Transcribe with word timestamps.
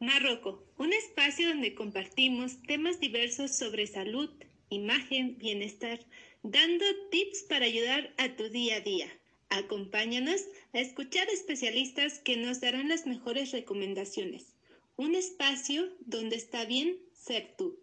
Marroco, 0.00 0.64
un 0.78 0.92
espacio 0.92 1.48
donde 1.48 1.74
compartimos 1.74 2.62
temas 2.62 3.00
diversos 3.00 3.56
sobre 3.56 3.88
salud, 3.88 4.30
imagen, 4.70 5.36
bienestar, 5.38 5.98
dando 6.44 6.84
tips 7.10 7.42
para 7.48 7.64
ayudar 7.64 8.14
a 8.16 8.36
tu 8.36 8.48
día 8.48 8.76
a 8.76 8.80
día. 8.80 9.08
Acompáñanos 9.48 10.42
a 10.72 10.78
escuchar 10.78 11.28
especialistas 11.30 12.20
que 12.20 12.36
nos 12.36 12.60
darán 12.60 12.88
las 12.88 13.06
mejores 13.06 13.50
recomendaciones. 13.50 14.54
Un 14.96 15.16
espacio 15.16 15.88
donde 16.00 16.36
está 16.36 16.64
bien 16.64 17.00
ser 17.12 17.56
tú. 17.58 17.80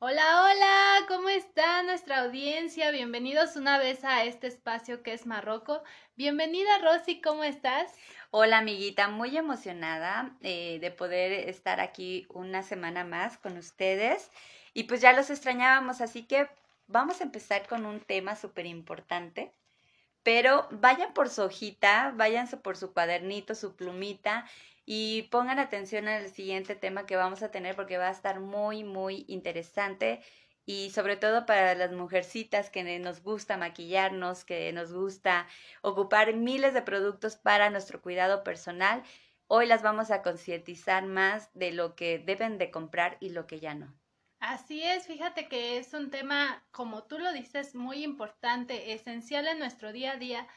Hola, 0.00 0.44
hola, 0.44 1.06
¿cómo 1.08 1.28
está 1.28 1.82
nuestra 1.82 2.20
audiencia? 2.20 2.92
Bienvenidos 2.92 3.56
una 3.56 3.78
vez 3.78 4.04
a 4.04 4.22
este 4.22 4.46
espacio 4.46 5.02
que 5.02 5.12
es 5.12 5.26
Marroco. 5.26 5.82
Bienvenida 6.14 6.78
Rosy, 6.78 7.20
¿cómo 7.20 7.42
estás? 7.42 7.92
Hola 8.30 8.58
amiguita, 8.58 9.08
muy 9.08 9.36
emocionada 9.36 10.36
eh, 10.40 10.78
de 10.80 10.92
poder 10.92 11.48
estar 11.48 11.80
aquí 11.80 12.28
una 12.30 12.62
semana 12.62 13.02
más 13.02 13.38
con 13.38 13.56
ustedes 13.56 14.30
y 14.72 14.84
pues 14.84 15.00
ya 15.00 15.12
los 15.12 15.30
extrañábamos, 15.30 16.00
así 16.00 16.22
que 16.22 16.48
vamos 16.86 17.20
a 17.20 17.24
empezar 17.24 17.66
con 17.66 17.84
un 17.84 17.98
tema 17.98 18.36
súper 18.36 18.66
importante. 18.66 19.52
Pero 20.22 20.68
vayan 20.70 21.12
por 21.12 21.28
su 21.28 21.42
hojita, 21.42 22.12
váyanse 22.14 22.56
por 22.56 22.76
su 22.76 22.92
cuadernito, 22.92 23.56
su 23.56 23.74
plumita 23.74 24.44
y 24.90 25.24
pongan 25.24 25.58
atención 25.58 26.08
al 26.08 26.30
siguiente 26.30 26.74
tema 26.74 27.04
que 27.04 27.14
vamos 27.14 27.42
a 27.42 27.50
tener 27.50 27.76
porque 27.76 27.98
va 27.98 28.08
a 28.08 28.10
estar 28.10 28.40
muy, 28.40 28.84
muy 28.84 29.26
interesante 29.28 30.22
y 30.64 30.88
sobre 30.92 31.18
todo 31.18 31.44
para 31.44 31.74
las 31.74 31.92
mujercitas 31.92 32.70
que 32.70 32.98
nos 32.98 33.22
gusta 33.22 33.58
maquillarnos, 33.58 34.46
que 34.46 34.72
nos 34.72 34.90
gusta 34.90 35.46
ocupar 35.82 36.34
miles 36.34 36.72
de 36.72 36.80
productos 36.80 37.36
para 37.36 37.68
nuestro 37.68 38.00
cuidado 38.00 38.42
personal. 38.42 39.02
Hoy 39.46 39.66
las 39.66 39.82
vamos 39.82 40.10
a 40.10 40.22
concientizar 40.22 41.04
más 41.04 41.50
de 41.52 41.72
lo 41.72 41.94
que 41.94 42.18
deben 42.18 42.56
de 42.56 42.70
comprar 42.70 43.18
y 43.20 43.28
lo 43.28 43.46
que 43.46 43.60
ya 43.60 43.74
no. 43.74 43.94
Así 44.40 44.82
es, 44.82 45.06
fíjate 45.06 45.48
que 45.48 45.76
es 45.76 45.92
un 45.92 46.10
tema, 46.10 46.64
como 46.70 47.04
tú 47.04 47.18
lo 47.18 47.34
dices, 47.34 47.74
muy 47.74 48.04
importante, 48.04 48.94
esencial 48.94 49.48
en 49.48 49.58
nuestro 49.58 49.92
día 49.92 50.12
a 50.12 50.16
día 50.16 50.48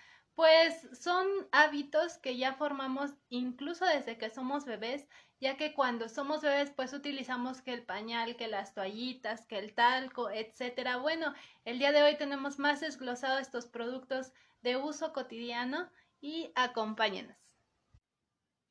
pues 0.42 0.88
son 1.00 1.28
hábitos 1.52 2.18
que 2.18 2.36
ya 2.36 2.56
formamos 2.56 3.12
incluso 3.30 3.86
desde 3.86 4.18
que 4.18 4.32
somos 4.32 4.66
bebés, 4.66 5.08
ya 5.40 5.56
que 5.56 5.76
cuando 5.76 6.10
somos 6.10 6.42
bebés 6.42 6.72
pues 6.72 6.94
utilizamos 6.94 7.62
que 7.62 7.74
el 7.74 7.84
pañal, 7.84 8.36
que 8.38 8.48
las 8.48 8.74
toallitas, 8.74 9.46
que 9.46 9.60
el 9.60 9.76
talco, 9.76 10.32
etcétera. 10.32 10.98
Bueno, 10.98 11.36
el 11.64 11.78
día 11.78 11.92
de 11.92 12.02
hoy 12.02 12.18
tenemos 12.18 12.58
más 12.58 12.82
desglosado 12.82 13.38
estos 13.38 13.68
productos 13.68 14.34
de 14.64 14.78
uso 14.78 15.14
cotidiano 15.14 15.92
y 16.22 16.52
acompáñenos. 16.56 17.38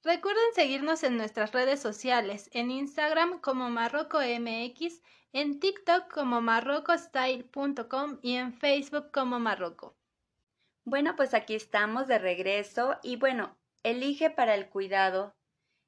Recuerden 0.02 0.52
seguirnos 0.56 1.04
en 1.04 1.18
nuestras 1.18 1.52
redes 1.52 1.78
sociales, 1.78 2.50
en 2.52 2.72
Instagram 2.72 3.40
como 3.40 3.70
MarrocoMX, 3.70 5.02
en 5.32 5.60
TikTok 5.60 6.12
como 6.12 6.40
marrocostyle.com 6.40 8.18
y 8.22 8.34
en 8.34 8.54
Facebook 8.54 9.12
como 9.12 9.38
Marroco. 9.38 9.99
Bueno, 10.84 11.14
pues 11.16 11.34
aquí 11.34 11.54
estamos 11.54 12.06
de 12.08 12.18
regreso 12.18 12.98
y 13.02 13.16
bueno, 13.16 13.56
elige 13.82 14.30
para 14.30 14.54
el 14.54 14.68
cuidado 14.68 15.34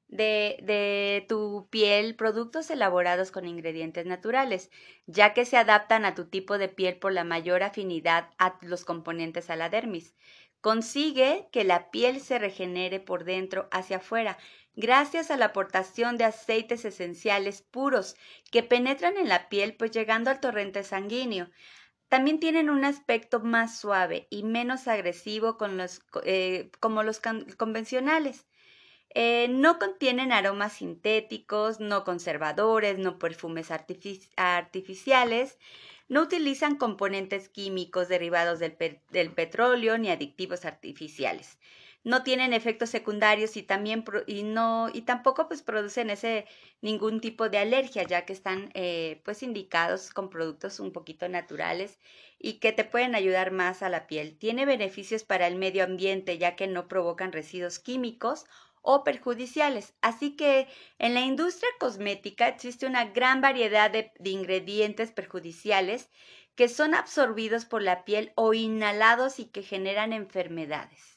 de, 0.07 0.59
de, 0.63 1.25
tu 1.27 1.67
piel 1.71 2.15
productos 2.15 2.69
elaborados 2.69 3.31
con 3.31 3.47
ingredientes 3.47 4.05
naturales, 4.05 4.71
ya 5.07 5.33
que 5.33 5.45
se 5.45 5.57
adaptan 5.57 6.05
a 6.05 6.15
tu 6.15 6.25
tipo 6.27 6.57
de 6.57 6.69
piel 6.69 6.97
por 6.99 7.13
la 7.13 7.23
mayor 7.23 7.63
afinidad 7.63 8.29
a 8.37 8.57
los 8.61 8.85
componentes 8.85 9.49
a 9.49 9.55
la 9.55 9.69
dermis. 9.69 10.15
Consigue 10.61 11.49
que 11.51 11.63
la 11.65 11.91
piel 11.91 12.21
se 12.21 12.39
regenere 12.39 12.99
por 12.99 13.25
dentro 13.25 13.67
hacia 13.71 13.97
afuera, 13.97 14.37
gracias 14.75 15.31
a 15.31 15.37
la 15.37 15.45
aportación 15.47 16.17
de 16.17 16.25
aceites 16.25 16.85
esenciales 16.85 17.61
puros 17.63 18.15
que 18.51 18.63
penetran 18.63 19.17
en 19.17 19.29
la 19.29 19.49
piel, 19.49 19.75
pues 19.75 19.91
llegando 19.91 20.29
al 20.31 20.39
torrente 20.39 20.83
sanguíneo. 20.83 21.49
También 22.13 22.39
tienen 22.39 22.69
un 22.69 22.85
aspecto 22.85 23.39
más 23.39 23.79
suave 23.79 24.27
y 24.29 24.43
menos 24.43 24.87
agresivo 24.87 25.57
con 25.57 25.77
los, 25.77 26.03
eh, 26.23 26.69
como 26.79 27.01
los 27.01 27.19
convencionales. 27.57 28.45
Eh, 29.15 29.47
no 29.49 29.79
contienen 29.79 30.31
aromas 30.31 30.73
sintéticos, 30.73 31.79
no 31.79 32.03
conservadores, 32.03 32.99
no 32.99 33.17
perfumes 33.17 33.71
artificiales, 33.71 35.57
no 36.07 36.21
utilizan 36.21 36.75
componentes 36.75 37.49
químicos 37.49 38.09
derivados 38.09 38.59
del 38.59 39.31
petróleo 39.31 39.97
ni 39.97 40.11
adictivos 40.11 40.65
artificiales 40.65 41.57
no 42.03 42.23
tienen 42.23 42.53
efectos 42.53 42.89
secundarios 42.89 43.55
y 43.57 43.63
también 43.63 44.03
y 44.27 44.43
no 44.43 44.89
y 44.93 45.03
tampoco 45.03 45.47
pues 45.47 45.61
producen 45.61 46.09
ese 46.09 46.45
ningún 46.81 47.21
tipo 47.21 47.49
de 47.49 47.59
alergia 47.59 48.03
ya 48.03 48.25
que 48.25 48.33
están 48.33 48.71
eh, 48.73 49.21
pues 49.23 49.41
indicados 49.43 50.09
con 50.11 50.29
productos 50.29 50.79
un 50.79 50.91
poquito 50.91 51.29
naturales 51.29 51.99
y 52.39 52.59
que 52.59 52.73
te 52.73 52.83
pueden 52.83 53.15
ayudar 53.15 53.51
más 53.51 53.83
a 53.83 53.89
la 53.89 54.05
piel. 54.07 54.37
Tiene 54.37 54.65
beneficios 54.65 55.23
para 55.23 55.47
el 55.47 55.55
medio 55.55 55.83
ambiente 55.85 56.37
ya 56.37 56.55
que 56.55 56.67
no 56.67 56.87
provocan 56.87 57.31
residuos 57.31 57.79
químicos 57.79 58.45
o 58.81 59.03
perjudiciales. 59.05 59.93
Así 60.01 60.35
que 60.35 60.67
en 60.99 61.13
la 61.13 61.21
industria 61.21 61.69
cosmética 61.79 62.49
existe 62.49 62.85
una 62.85 63.05
gran 63.05 63.39
variedad 63.41 63.89
de 63.91 64.29
ingredientes 64.29 65.11
perjudiciales 65.11 66.09
que 66.55 66.69
son 66.69 66.93
absorbidos 66.95 67.65
por 67.65 67.81
la 67.81 68.03
piel 68.05 68.33
o 68.35 68.53
inhalados 68.53 69.39
y 69.39 69.45
que 69.45 69.63
generan 69.63 70.13
enfermedades. 70.13 71.12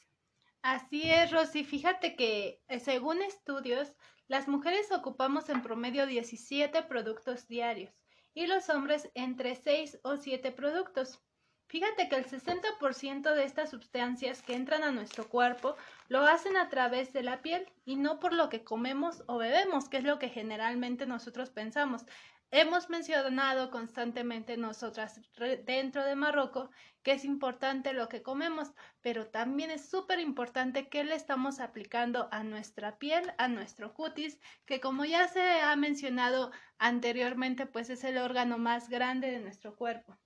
Así 0.69 1.09
es, 1.09 1.31
Rosy. 1.31 1.63
Fíjate 1.63 2.17
que 2.17 2.61
eh, 2.67 2.81
según 2.81 3.21
estudios, 3.21 3.95
las 4.27 4.49
mujeres 4.49 4.91
ocupamos 4.91 5.47
en 5.47 5.61
promedio 5.61 6.05
17 6.05 6.83
productos 6.83 7.47
diarios 7.47 7.93
y 8.33 8.47
los 8.47 8.67
hombres 8.67 9.09
entre 9.13 9.55
6 9.55 10.01
o 10.03 10.17
7 10.17 10.51
productos. 10.51 11.23
Fíjate 11.69 12.07
que 12.07 12.15
el 12.15 12.25
60% 12.25 13.33
de 13.33 13.43
estas 13.43 13.71
sustancias 13.71 14.41
que 14.41 14.55
entran 14.55 14.83
a 14.83 14.91
nuestro 14.91 15.27
cuerpo 15.27 15.75
lo 16.07 16.21
hacen 16.21 16.55
a 16.55 16.69
través 16.69 17.11
de 17.11 17.23
la 17.23 17.41
piel 17.41 17.67
y 17.83 17.97
no 17.97 18.21
por 18.21 18.31
lo 18.31 18.47
que 18.47 18.63
comemos 18.63 19.23
o 19.27 19.37
bebemos, 19.37 19.89
que 19.89 19.97
es 19.97 20.05
lo 20.05 20.17
que 20.17 20.29
generalmente 20.29 21.05
nosotros 21.05 21.49
pensamos. 21.49 22.05
Hemos 22.51 22.89
mencionado 22.89 23.69
constantemente 23.69 24.55
nosotras 24.55 25.19
dentro 25.65 26.05
de 26.05 26.15
Marruecos 26.15 26.69
que 27.03 27.11
es 27.11 27.25
importante 27.25 27.91
lo 27.91 28.07
que 28.07 28.21
comemos, 28.21 28.71
pero 29.01 29.27
también 29.27 29.69
es 29.69 29.89
súper 29.89 30.21
importante 30.21 30.87
que 30.87 31.03
le 31.03 31.15
estamos 31.15 31.59
aplicando 31.59 32.29
a 32.31 32.43
nuestra 32.43 32.97
piel, 32.97 33.33
a 33.37 33.49
nuestro 33.49 33.93
cutis, 33.93 34.39
que 34.65 34.79
como 34.79 35.03
ya 35.03 35.27
se 35.27 35.41
ha 35.41 35.75
mencionado 35.75 36.51
anteriormente, 36.77 37.65
pues 37.65 37.89
es 37.89 38.05
el 38.05 38.17
órgano 38.17 38.57
más 38.57 38.87
grande 38.87 39.29
de 39.31 39.39
nuestro 39.39 39.75
cuerpo. 39.75 40.17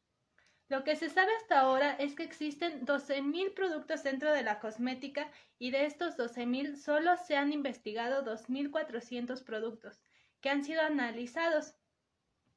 Lo 0.72 0.86
que 0.86 0.96
se 0.96 1.10
sabe 1.10 1.36
hasta 1.36 1.60
ahora 1.60 1.98
es 2.00 2.16
que 2.16 2.24
existen 2.24 2.86
12.000 2.86 3.54
productos 3.54 4.04
dentro 4.04 4.32
de 4.32 4.42
la 4.42 4.62
cosmética 4.62 5.30
y 5.60 5.72
de 5.72 5.86
estos 5.86 6.18
12.000 6.18 6.78
solo 6.78 7.18
se 7.18 7.36
han 7.36 7.52
investigado 7.52 8.24
2.400 8.24 9.44
productos 9.44 10.02
que 10.40 10.50
han 10.50 10.64
sido 10.64 10.82
analizados 10.82 11.76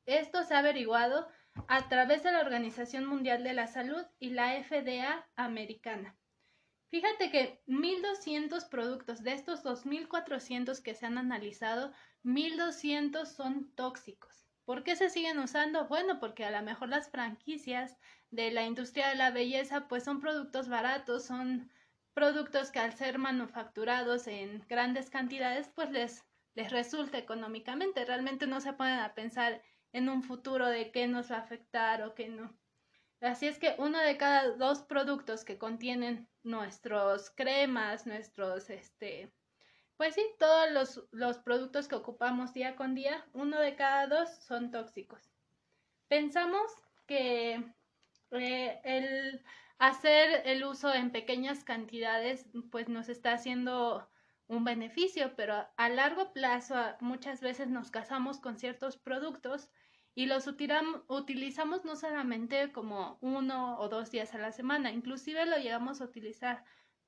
esto 0.07 0.45
se 0.45 0.55
ha 0.55 0.61
averiguado 0.61 1.27
a 1.67 1.89
través 1.89 2.23
de 2.23 2.31
la 2.31 2.39
Organización 2.39 3.05
Mundial 3.05 3.43
de 3.43 3.53
la 3.53 3.67
Salud 3.67 4.05
y 4.21 4.31
la 4.31 4.63
FDA 4.63 5.27
americana. 5.35 6.15
Fíjate 6.91 7.33
que 7.33 7.63
1.200 7.67 8.69
productos 8.69 9.25
de 9.25 9.33
estos 9.33 9.65
2.400 9.65 10.81
que 10.83 10.95
se 10.95 11.07
han 11.07 11.19
analizado, 11.19 11.93
1.200 12.23 13.27
son 13.27 13.73
tóxicos. 13.75 14.44
¿Por 14.65 14.83
qué 14.83 14.97
se 14.97 15.11
siguen 15.11 15.39
usando? 15.39 15.87
Bueno, 15.89 16.19
porque 16.21 16.45
a 16.45 16.51
lo 16.51 16.63
mejor 16.63 16.89
las 16.89 17.11
franquicias 17.11 17.99
de 18.31 18.51
la 18.51 18.65
industria 18.65 19.09
de 19.09 19.15
la 19.15 19.31
belleza 19.31 19.89
pues 19.89 20.05
son 20.05 20.21
productos 20.21 20.69
baratos, 20.69 21.25
son 21.25 21.71
productos 22.15 22.71
que 22.71 22.79
al 22.79 22.95
ser 22.95 23.19
manufacturados 23.19 24.27
en 24.27 24.65
grandes 24.69 25.11
cantidades 25.11 25.69
pues 25.75 25.91
les, 25.91 26.25
les 26.55 26.73
resulta 26.73 27.19
económicamente. 27.19 28.05
Realmente 28.05 28.47
no 28.47 28.61
se 28.61 28.73
pueden 28.73 29.01
a 29.01 29.15
pensar 29.15 29.63
en 29.93 30.09
un 30.09 30.23
futuro 30.23 30.67
de 30.67 30.91
qué 30.91 31.07
nos 31.09 31.31
va 31.31 31.37
a 31.37 31.41
afectar 31.41 32.03
o 32.03 32.15
qué 32.15 32.29
no. 32.29 32.57
Así 33.21 33.47
es 33.47 33.59
que 33.59 33.75
uno 33.79 33.99
de 33.99 34.17
cada 34.17 34.51
dos 34.57 34.83
productos 34.83 35.45
que 35.45 35.59
contienen 35.59 36.29
nuestros 36.43 37.31
cremas, 37.31 38.07
nuestros, 38.07 38.71
este, 38.71 39.33
pues 39.97 40.15
sí, 40.15 40.23
todos 40.39 40.71
los, 40.73 41.05
los 41.13 41.39
productos 41.39 41.89
que 41.89 41.95
ocupamos 41.95 42.53
día 42.53 42.77
con 42.77 42.95
día, 42.95 43.25
uno 43.33 43.61
de 43.61 43.77
cada 43.77 44.07
dos 44.07 44.29
son 44.47 44.71
tóxicos. 44.71 45.31
Pensamos 46.09 46.71
que 47.07 47.65
eh, 48.33 48.81
el 48.85 49.45
hacer 49.79 50.43
el 50.47 50.65
uso 50.65 50.93
en 50.93 51.11
pequeñas 51.11 51.65
cantidades, 51.65 52.47
pues 52.71 52.89
nos 52.89 53.09
está 53.09 53.33
haciendo 53.33 54.09
un 54.47 54.65
beneficio, 54.65 55.35
pero 55.37 55.67
a 55.77 55.89
largo 55.89 56.33
plazo 56.33 56.77
muchas 57.01 57.41
veces 57.41 57.69
nos 57.69 57.91
casamos 57.91 58.41
con 58.41 58.59
ciertos 58.59 58.97
productos 58.97 59.71
y 60.15 60.27
los 60.27 60.47
utilizamos 60.47 61.85
no 61.85 61.97
solamente 61.97 62.71
como 62.73 63.19
uno 63.21 63.79
o 63.79 63.89
dos 63.89 64.11
días 64.11 64.35
a 64.35 64.39
la 64.39 64.53
semana, 64.53 64.93
inclusive 64.93 65.45
lo 65.47 65.57
llegamos 65.57 66.01
a 66.01 66.05
utilizar 66.05 66.65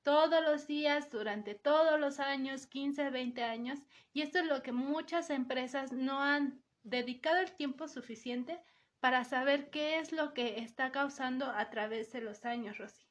todos 0.07 0.41
los 0.41 0.67
días, 0.67 1.11
durante 1.11 1.53
todos 1.53 1.99
los 1.99 2.21
años, 2.21 2.65
15, 2.65 3.09
20 3.09 3.43
años, 3.43 3.77
y 4.13 4.21
esto 4.21 4.39
es 4.39 4.45
lo 4.45 4.63
que 4.63 4.71
muchas 4.71 5.29
empresas 5.29 5.91
no 5.91 6.21
han 6.21 6.63
dedicado 6.83 7.39
el 7.41 7.51
tiempo 7.51 7.89
suficiente 7.89 8.57
para 9.01 9.25
saber 9.25 9.69
qué 9.69 9.99
es 9.99 10.13
lo 10.13 10.33
que 10.33 10.59
está 10.59 10.93
causando 10.93 11.47
a 11.47 11.69
través 11.69 12.13
de 12.13 12.21
los 12.21 12.45
años, 12.45 12.77
Rosy. 12.77 13.05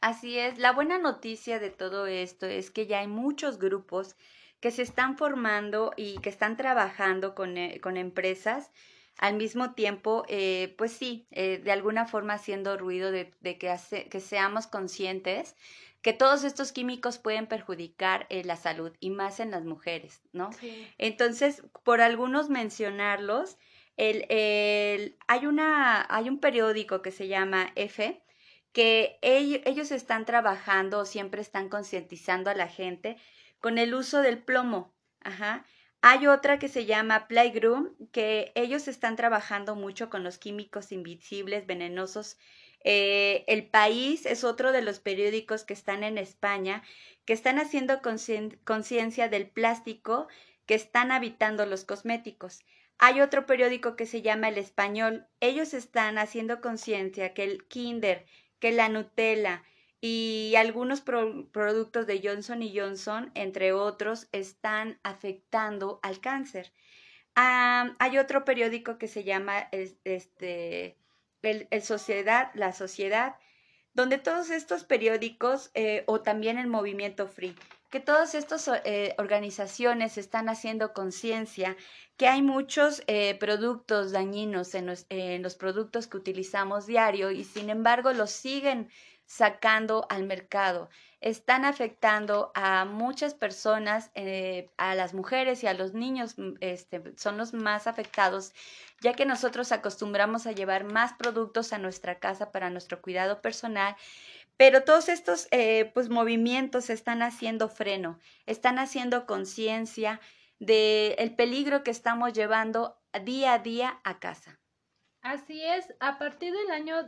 Así 0.00 0.38
es, 0.38 0.58
la 0.58 0.72
buena 0.72 0.98
noticia 0.98 1.58
de 1.58 1.68
todo 1.68 2.06
esto 2.06 2.46
es 2.46 2.70
que 2.70 2.86
ya 2.86 3.00
hay 3.00 3.06
muchos 3.06 3.58
grupos 3.58 4.16
que 4.60 4.70
se 4.70 4.80
están 4.80 5.18
formando 5.18 5.92
y 5.94 6.20
que 6.20 6.30
están 6.30 6.56
trabajando 6.56 7.34
con, 7.34 7.58
eh, 7.58 7.82
con 7.82 7.98
empresas 7.98 8.72
al 9.18 9.34
mismo 9.34 9.74
tiempo, 9.74 10.24
eh, 10.28 10.74
pues 10.78 10.92
sí, 10.92 11.26
eh, 11.30 11.58
de 11.58 11.72
alguna 11.72 12.06
forma 12.06 12.32
haciendo 12.32 12.78
ruido 12.78 13.10
de, 13.12 13.30
que, 13.42 13.76
que 14.08 14.20
seamos 14.20 14.66
conscientes 14.66 15.54
que 16.02 16.12
todos 16.12 16.44
estos 16.44 16.72
químicos 16.72 17.18
pueden 17.18 17.46
perjudicar 17.46 18.26
la 18.30 18.56
salud 18.56 18.92
y 19.00 19.10
más 19.10 19.40
en 19.40 19.50
las 19.50 19.64
mujeres, 19.64 20.22
¿no? 20.32 20.50
Entonces, 20.98 21.62
por 21.84 22.00
algunos 22.00 22.48
mencionarlos, 22.48 23.58
el, 23.96 24.24
el, 24.30 25.18
hay, 25.26 25.46
una, 25.46 26.06
hay 26.08 26.28
un 26.28 26.40
periódico 26.40 27.02
que 27.02 27.10
se 27.10 27.28
llama 27.28 27.70
F, 27.74 28.22
que 28.72 29.18
ellos, 29.20 29.90
están 29.90 30.24
trabajando 30.24 31.00
o 31.00 31.04
siempre 31.04 31.42
están 31.42 31.68
concientizando 31.68 32.50
a 32.50 32.54
la 32.54 32.68
gente 32.68 33.16
con 33.58 33.78
el 33.78 33.94
uso 33.94 34.22
del 34.22 34.42
plomo. 34.42 34.94
Ajá. 35.20 35.64
Hay 36.02 36.26
otra 36.28 36.58
que 36.58 36.68
se 36.68 36.86
llama 36.86 37.28
Playgroom, 37.28 37.94
que 38.10 38.52
ellos 38.54 38.88
están 38.88 39.16
trabajando 39.16 39.74
mucho 39.74 40.08
con 40.08 40.24
los 40.24 40.38
químicos 40.38 40.92
invisibles, 40.92 41.66
venenosos. 41.66 42.38
Eh, 42.82 43.44
el 43.46 43.66
País 43.66 44.26
es 44.26 44.44
otro 44.44 44.72
de 44.72 44.82
los 44.82 45.00
periódicos 45.00 45.64
que 45.64 45.74
están 45.74 46.02
en 46.02 46.18
España, 46.18 46.82
que 47.24 47.32
están 47.32 47.58
haciendo 47.58 48.00
conciencia 48.64 49.28
del 49.28 49.48
plástico 49.48 50.28
que 50.66 50.74
están 50.74 51.10
habitando 51.10 51.66
los 51.66 51.84
cosméticos. 51.84 52.60
Hay 52.98 53.20
otro 53.20 53.46
periódico 53.46 53.96
que 53.96 54.06
se 54.06 54.22
llama 54.22 54.48
El 54.50 54.58
Español. 54.58 55.26
Ellos 55.40 55.74
están 55.74 56.16
haciendo 56.18 56.60
conciencia 56.60 57.34
que 57.34 57.44
el 57.44 57.66
Kinder, 57.66 58.24
que 58.60 58.70
la 58.70 58.88
Nutella 58.88 59.64
y 60.00 60.54
algunos 60.56 61.00
productos 61.00 62.06
de 62.06 62.20
Johnson 62.22 62.62
Johnson, 62.74 63.32
entre 63.34 63.72
otros, 63.72 64.28
están 64.32 65.00
afectando 65.02 65.98
al 66.02 66.20
cáncer. 66.20 66.72
Ah, 67.34 67.96
hay 67.98 68.18
otro 68.18 68.44
periódico 68.44 68.98
que 68.98 69.08
se 69.08 69.24
llama 69.24 69.68
este, 69.72 70.96
el, 71.42 71.82
Sociedad, 71.82 72.50
La 72.54 72.72
Sociedad, 72.72 73.36
donde 73.94 74.18
todos 74.18 74.50
estos 74.50 74.84
periódicos 74.84 75.70
eh, 75.74 76.04
o 76.06 76.20
también 76.20 76.58
el 76.58 76.66
Movimiento 76.66 77.26
Free, 77.26 77.56
que 77.90 78.00
todas 78.00 78.34
estas 78.34 78.70
eh, 78.84 79.14
organizaciones 79.18 80.16
están 80.16 80.48
haciendo 80.48 80.92
conciencia 80.92 81.76
que 82.16 82.28
hay 82.28 82.42
muchos 82.42 83.02
eh, 83.06 83.34
productos 83.40 84.12
dañinos 84.12 84.74
en 84.74 84.86
los, 84.86 85.54
productos 85.56 86.06
que 86.06 86.18
utilizamos 86.18 86.86
diario 86.86 87.30
y 87.30 87.44
sin 87.44 87.70
embargo 87.70 88.12
los 88.12 88.30
siguen 88.30 88.90
sacando 89.30 90.06
al 90.08 90.24
mercado. 90.24 90.90
Están 91.20 91.64
afectando 91.64 92.50
a 92.52 92.84
muchas 92.84 93.32
personas, 93.32 94.10
eh, 94.16 94.68
a 94.76 94.96
las 94.96 95.14
mujeres 95.14 95.62
y 95.62 95.68
a 95.68 95.74
los 95.74 95.94
niños 95.94 96.36
mm, 96.36 96.54
este, 96.58 97.00
son 97.16 97.38
los 97.38 97.54
más 97.54 97.86
afectados, 97.86 98.52
ya 99.00 99.12
que 99.12 99.26
nosotros 99.26 99.70
acostumbramos 99.70 100.48
a 100.48 100.52
llevar 100.52 100.82
más 100.82 101.12
productos 101.12 101.72
a 101.72 101.78
nuestra 101.78 102.18
casa 102.18 102.50
para 102.50 102.70
nuestro 102.70 103.00
cuidado 103.00 103.40
personal 103.40 103.94
pero 104.56 104.84
todos 104.84 105.08
estos 105.08 105.48
eh, 105.52 105.90
pues, 105.94 106.10
movimientos 106.10 106.90
están 106.90 107.22
haciendo 107.22 107.70
freno, 107.70 108.18
están 108.44 108.78
haciendo 108.78 109.24
conciencia, 109.24 110.20
del 110.58 111.34
peligro 111.34 111.82
que 111.82 111.90
estamos 111.90 112.34
llevando 112.34 113.00
día 113.24 113.54
a 113.54 113.58
día 113.60 114.00
a 114.04 114.18
casa. 114.18 114.60
Así 115.22 115.64
es, 115.64 115.94
a 116.00 116.18
partir 116.18 116.52
del 116.52 116.70
año 116.72 117.04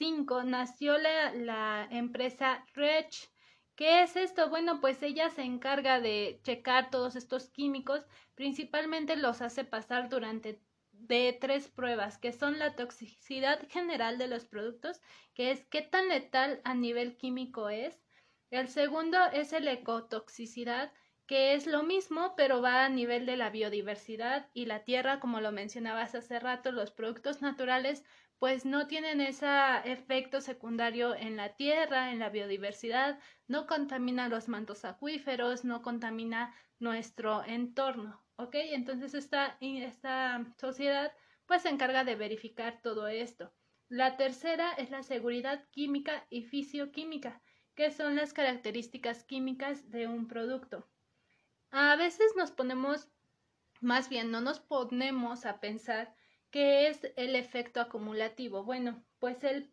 2005 0.00 0.44
nació 0.44 0.96
la, 0.96 1.32
la 1.34 1.86
empresa 1.90 2.64
Rech. 2.74 3.30
¿Qué 3.76 4.02
es 4.02 4.16
esto? 4.16 4.48
Bueno, 4.48 4.80
pues 4.80 5.02
ella 5.02 5.28
se 5.28 5.42
encarga 5.42 6.00
de 6.00 6.40
checar 6.42 6.90
todos 6.90 7.16
estos 7.16 7.50
químicos, 7.50 8.06
principalmente 8.34 9.16
los 9.16 9.42
hace 9.42 9.64
pasar 9.64 10.08
durante 10.08 10.62
de 10.92 11.36
tres 11.38 11.68
pruebas, 11.68 12.16
que 12.16 12.32
son 12.32 12.58
la 12.58 12.76
toxicidad 12.76 13.60
general 13.68 14.16
de 14.16 14.28
los 14.28 14.46
productos, 14.46 15.00
que 15.34 15.50
es 15.50 15.64
qué 15.66 15.82
tan 15.82 16.08
letal 16.08 16.60
a 16.64 16.74
nivel 16.74 17.16
químico 17.16 17.68
es. 17.68 18.02
El 18.50 18.68
segundo 18.68 19.18
es 19.32 19.52
el 19.52 19.68
ecotoxicidad, 19.68 20.92
que 21.26 21.54
es 21.54 21.66
lo 21.66 21.82
mismo, 21.82 22.34
pero 22.36 22.60
va 22.60 22.84
a 22.84 22.88
nivel 22.88 23.24
de 23.24 23.36
la 23.36 23.50
biodiversidad 23.50 24.48
y 24.52 24.64
la 24.64 24.82
tierra, 24.84 25.20
como 25.20 25.40
lo 25.40 25.52
mencionabas 25.52 26.14
hace 26.14 26.40
rato, 26.40 26.72
los 26.72 26.90
productos 26.90 27.40
naturales 27.40 28.04
pues 28.40 28.64
no 28.64 28.86
tienen 28.86 29.20
ese 29.20 29.46
efecto 29.84 30.40
secundario 30.40 31.14
en 31.14 31.36
la 31.36 31.56
tierra, 31.56 32.10
en 32.10 32.18
la 32.18 32.30
biodiversidad, 32.30 33.20
no 33.46 33.66
contamina 33.66 34.30
los 34.30 34.48
mantos 34.48 34.86
acuíferos, 34.86 35.62
no 35.62 35.82
contamina 35.82 36.54
nuestro 36.78 37.44
entorno, 37.44 38.24
¿ok? 38.36 38.54
Entonces 38.54 39.12
esta, 39.12 39.58
esta 39.60 40.42
sociedad 40.58 41.12
pues 41.44 41.62
se 41.62 41.68
encarga 41.68 42.02
de 42.02 42.16
verificar 42.16 42.80
todo 42.82 43.08
esto. 43.08 43.52
La 43.90 44.16
tercera 44.16 44.72
es 44.72 44.90
la 44.90 45.02
seguridad 45.02 45.68
química 45.70 46.26
y 46.30 46.44
fisioquímica, 46.44 47.42
que 47.74 47.90
son 47.90 48.16
las 48.16 48.32
características 48.32 49.22
químicas 49.22 49.90
de 49.90 50.06
un 50.06 50.26
producto. 50.26 50.88
A 51.70 51.94
veces 51.96 52.32
nos 52.38 52.52
ponemos, 52.52 53.10
más 53.82 54.08
bien 54.08 54.30
no 54.30 54.40
nos 54.40 54.60
ponemos 54.60 55.44
a 55.44 55.60
pensar 55.60 56.16
qué 56.50 56.88
es 56.88 57.00
el 57.16 57.36
efecto 57.36 57.80
acumulativo. 57.80 58.64
Bueno, 58.64 59.02
pues 59.18 59.42
el 59.44 59.70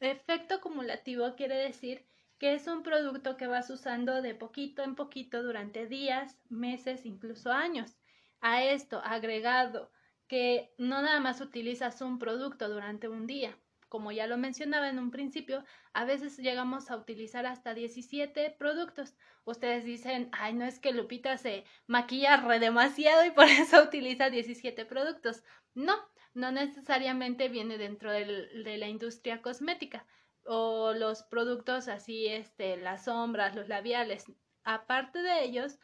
efecto 0.00 0.56
acumulativo 0.56 1.34
quiere 1.36 1.56
decir 1.56 2.06
que 2.38 2.54
es 2.54 2.66
un 2.66 2.82
producto 2.82 3.36
que 3.36 3.46
vas 3.46 3.70
usando 3.70 4.20
de 4.22 4.34
poquito 4.34 4.82
en 4.82 4.94
poquito 4.94 5.42
durante 5.42 5.86
días, 5.86 6.36
meses, 6.48 7.06
incluso 7.06 7.50
años. 7.52 7.96
A 8.40 8.62
esto 8.62 9.00
agregado 9.02 9.90
que 10.28 10.74
no 10.78 11.02
nada 11.02 11.20
más 11.20 11.40
utilizas 11.40 12.00
un 12.02 12.18
producto 12.18 12.68
durante 12.68 13.08
un 13.08 13.26
día, 13.26 13.56
como 13.88 14.12
ya 14.12 14.26
lo 14.26 14.36
mencionaba 14.36 14.88
en 14.88 14.98
un 14.98 15.10
principio, 15.10 15.64
a 15.92 16.04
veces 16.04 16.36
llegamos 16.38 16.90
a 16.90 16.96
utilizar 16.96 17.46
hasta 17.46 17.72
17 17.72 18.50
productos. 18.58 19.14
Ustedes 19.44 19.84
dicen, 19.84 20.28
ay, 20.32 20.54
no 20.54 20.64
es 20.64 20.80
que 20.80 20.92
Lupita 20.92 21.38
se 21.38 21.64
maquilla 21.86 22.36
re 22.38 22.58
demasiado 22.58 23.24
y 23.24 23.30
por 23.30 23.46
eso 23.46 23.82
utiliza 23.84 24.28
17 24.28 24.84
productos. 24.84 25.42
No, 25.74 25.94
no 26.36 26.52
necesariamente 26.52 27.48
viene 27.48 27.78
dentro 27.78 28.12
de 28.12 28.76
la 28.76 28.88
industria 28.88 29.40
cosmética 29.40 30.06
o 30.44 30.92
los 30.92 31.22
productos 31.22 31.88
así, 31.88 32.26
este, 32.26 32.76
las 32.76 33.06
sombras, 33.06 33.56
los 33.56 33.68
labiales. 33.68 34.26
Aparte 34.62 35.22
de 35.22 35.44
ellos, 35.44 35.78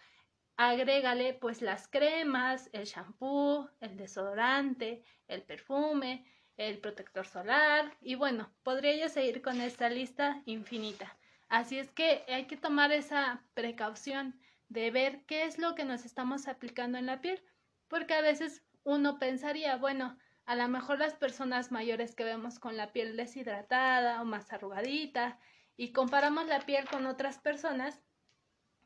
agrégale 0.57 1.33
pues 1.33 1.63
las 1.63 1.89
cremas, 1.89 2.69
el 2.73 2.85
shampoo, 2.85 3.71
el 3.81 3.97
desodorante, 3.97 5.03
el 5.27 5.43
perfume, 5.43 6.27
el 6.59 6.79
protector 6.79 7.27
solar 7.27 7.97
y 8.03 8.15
bueno, 8.15 8.53
podría 8.63 8.95
yo 8.95 9.09
seguir 9.09 9.41
con 9.41 9.59
esta 9.63 9.89
lista 9.89 10.43
infinita. 10.45 11.17
Así 11.49 11.79
es 11.79 11.91
que 11.91 12.25
hay 12.29 12.45
que 12.47 12.59
tomar 12.59 12.93
esa 12.93 13.43
precaución 13.55 14.39
de 14.69 14.91
ver 14.91 15.25
qué 15.25 15.45
es 15.45 15.59
lo 15.59 15.75
que 15.75 15.87
nos 15.87 16.05
estamos 16.05 16.47
aplicando 16.47 16.99
en 16.99 17.07
la 17.07 17.23
piel, 17.23 17.43
porque 17.89 18.13
a 18.13 18.21
veces 18.21 18.63
uno 18.85 19.19
pensaría, 19.19 19.77
bueno, 19.77 20.19
a 20.47 20.57
lo 20.57 20.69
mejor 20.69 20.99
las 20.99 21.15
personas 21.15 21.71
mayores 21.71 22.15
que 22.15 22.25
vemos 22.25 22.59
con 22.59 22.77
la 22.77 22.93
piel 22.93 23.17
deshidratada 23.17 24.21
o 24.21 24.25
más 24.25 24.53
arrugadita 24.53 25.39
y 25.77 25.93
comparamos 25.93 26.47
la 26.47 26.61
piel 26.61 26.89
con 26.89 27.07
otras 27.07 27.39
personas, 27.39 28.01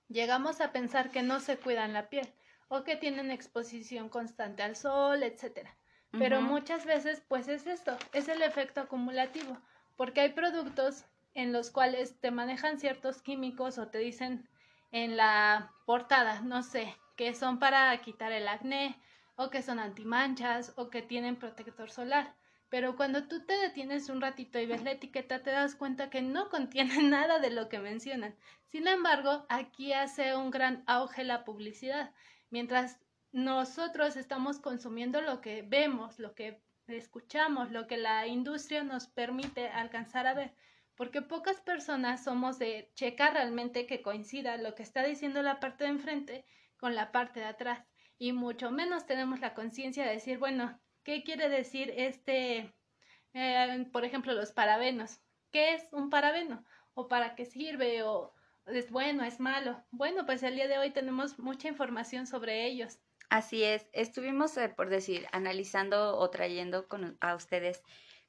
llegamos 0.08 0.60
a 0.60 0.72
pensar 0.72 1.10
que 1.10 1.22
no 1.22 1.40
se 1.40 1.56
cuidan 1.56 1.92
la 1.92 2.08
piel 2.08 2.28
o 2.68 2.84
que 2.84 2.96
tienen 2.96 3.30
exposición 3.30 4.08
constante 4.08 4.62
al 4.62 4.76
sol, 4.76 5.22
etcétera. 5.22 5.76
Pero 6.18 6.40
muchas 6.40 6.86
veces, 6.86 7.22
pues 7.28 7.46
es 7.46 7.66
esto, 7.66 7.96
es 8.14 8.28
el 8.28 8.40
efecto 8.40 8.80
acumulativo, 8.80 9.58
porque 9.96 10.22
hay 10.22 10.32
productos 10.32 11.04
en 11.34 11.52
los 11.52 11.70
cuales 11.70 12.18
te 12.20 12.30
manejan 12.30 12.78
ciertos 12.78 13.20
químicos 13.20 13.76
o 13.76 13.88
te 13.88 13.98
dicen 13.98 14.48
en 14.92 15.18
la 15.18 15.72
portada, 15.84 16.40
no 16.40 16.62
sé, 16.62 16.96
que 17.16 17.34
son 17.34 17.58
para 17.58 18.00
quitar 18.00 18.32
el 18.32 18.48
acné 18.48 18.98
o 19.36 19.50
que 19.50 19.62
son 19.62 19.78
antimanchas 19.78 20.72
o 20.76 20.90
que 20.90 21.02
tienen 21.02 21.36
protector 21.36 21.90
solar. 21.90 22.34
Pero 22.68 22.96
cuando 22.96 23.28
tú 23.28 23.44
te 23.46 23.56
detienes 23.58 24.08
un 24.08 24.20
ratito 24.20 24.58
y 24.58 24.66
ves 24.66 24.82
la 24.82 24.92
etiqueta, 24.92 25.42
te 25.42 25.50
das 25.50 25.76
cuenta 25.76 26.10
que 26.10 26.22
no 26.22 26.48
contiene 26.50 27.02
nada 27.02 27.38
de 27.38 27.50
lo 27.50 27.68
que 27.68 27.78
mencionan. 27.78 28.34
Sin 28.66 28.88
embargo, 28.88 29.46
aquí 29.48 29.92
hace 29.92 30.34
un 30.34 30.50
gran 30.50 30.82
auge 30.86 31.22
la 31.22 31.44
publicidad. 31.44 32.12
Mientras 32.50 32.98
nosotros 33.30 34.16
estamos 34.16 34.58
consumiendo 34.58 35.20
lo 35.20 35.40
que 35.40 35.62
vemos, 35.62 36.18
lo 36.18 36.34
que 36.34 36.62
escuchamos, 36.88 37.70
lo 37.70 37.86
que 37.86 37.98
la 37.98 38.26
industria 38.26 38.82
nos 38.82 39.06
permite 39.06 39.68
alcanzar 39.68 40.26
a 40.26 40.34
ver, 40.34 40.54
porque 40.94 41.20
pocas 41.20 41.60
personas 41.60 42.24
somos 42.24 42.58
de 42.58 42.90
checar 42.94 43.34
realmente 43.34 43.86
que 43.86 44.02
coincida 44.02 44.56
lo 44.56 44.74
que 44.74 44.82
está 44.82 45.02
diciendo 45.04 45.42
la 45.42 45.60
parte 45.60 45.84
de 45.84 45.90
enfrente 45.90 46.44
con 46.78 46.94
la 46.94 47.12
parte 47.12 47.40
de 47.40 47.46
atrás 47.46 47.84
y 48.18 48.32
mucho 48.32 48.70
menos 48.70 49.06
tenemos 49.06 49.40
la 49.40 49.54
conciencia 49.54 50.04
de 50.04 50.12
decir, 50.12 50.38
bueno, 50.38 50.80
¿qué 51.02 51.22
quiere 51.22 51.48
decir 51.48 51.92
este, 51.96 52.72
eh, 53.34 53.86
por 53.92 54.04
ejemplo, 54.04 54.32
los 54.32 54.52
parabenos? 54.52 55.20
¿Qué 55.50 55.74
es 55.74 55.86
un 55.92 56.10
parabeno? 56.10 56.64
¿O 56.94 57.08
para 57.08 57.34
qué 57.34 57.44
sirve? 57.44 58.02
¿O 58.02 58.34
es 58.66 58.90
bueno, 58.90 59.24
es 59.24 59.38
malo? 59.40 59.84
Bueno, 59.90 60.26
pues 60.26 60.42
el 60.42 60.56
día 60.56 60.68
de 60.68 60.78
hoy 60.78 60.90
tenemos 60.90 61.38
mucha 61.38 61.68
información 61.68 62.26
sobre 62.26 62.66
ellos. 62.66 62.98
Así 63.28 63.64
es, 63.64 63.88
estuvimos, 63.92 64.56
eh, 64.56 64.68
por 64.68 64.88
decir, 64.88 65.26
analizando 65.32 66.16
o 66.16 66.30
trayendo 66.30 66.88
con, 66.88 67.16
a 67.20 67.34
ustedes 67.34 67.82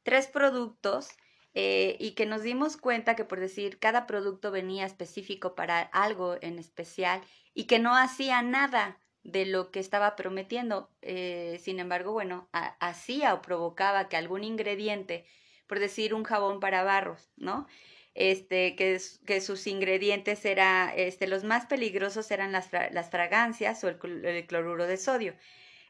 tres 0.04 0.28
productos 0.28 1.10
eh, 1.54 1.98
y 2.00 2.12
que 2.12 2.26
nos 2.26 2.42
dimos 2.42 2.78
cuenta 2.78 3.16
que, 3.16 3.24
por 3.24 3.40
decir, 3.40 3.80
cada 3.80 4.08
producto 4.08 4.52
venía 4.52 4.86
específico 4.86 5.56
para 5.56 5.82
algo 5.82 6.38
en 6.42 6.60
especial 6.60 7.22
y 7.54 7.66
que 7.66 7.80
no 7.80 7.96
hacía 7.96 8.42
nada 8.42 9.00
de 9.28 9.46
lo 9.46 9.72
que 9.72 9.80
estaba 9.80 10.16
prometiendo. 10.16 10.90
Eh, 11.02 11.60
sin 11.62 11.80
embargo, 11.80 12.14
bueno, 12.14 12.50
hacía 12.80 13.34
o 13.34 13.42
provocaba 13.42 14.08
que 14.08 14.16
algún 14.16 14.44
ingrediente, 14.46 15.26
por 15.68 15.80
decir 15.80 16.14
un 16.14 16.24
jabón 16.24 16.62
para 16.62 16.84
barros, 16.84 17.30
¿no? 17.36 17.68
Este, 18.16 18.76
que, 18.78 19.00
que 19.26 19.42
sus 19.42 19.68
ingredientes 19.68 20.46
eran, 20.46 20.94
este, 20.96 21.28
los 21.28 21.44
más 21.44 21.66
peligrosos 21.68 22.32
eran 22.32 22.54
las, 22.54 22.72
las 22.72 23.12
fragancias 23.12 23.84
o 23.84 23.90
el, 23.90 24.48
cloruro 24.48 24.88
de 24.88 24.98
sodio. 24.98 25.36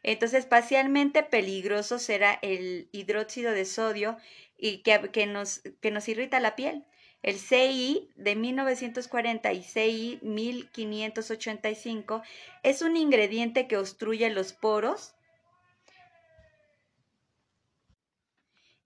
Entonces, 0.03 0.47
parcialmente 0.47 1.21
peligrosos 1.21 2.09
era 2.09 2.39
el 2.41 2.89
hidróxido 2.91 3.51
de 3.51 3.65
sodio 3.65 4.17
y 4.57 4.79
que, 4.79 5.11
que, 5.11 5.27
nos, 5.27 5.61
que 5.79 5.91
nos 5.91 6.09
irrita 6.09 6.39
la 6.39 6.55
piel. 6.55 6.85
El 7.21 7.39
CI 7.39 8.11
de 8.15 8.35
1940 8.35 9.53
y 9.53 9.63
CI 9.63 10.19
1585 10.21 12.21
es 12.63 12.81
un 12.81 12.95
ingrediente 12.95 13.67
que 13.67 13.77
obstruye 13.77 14.29
los 14.29 14.53
poros 14.53 15.15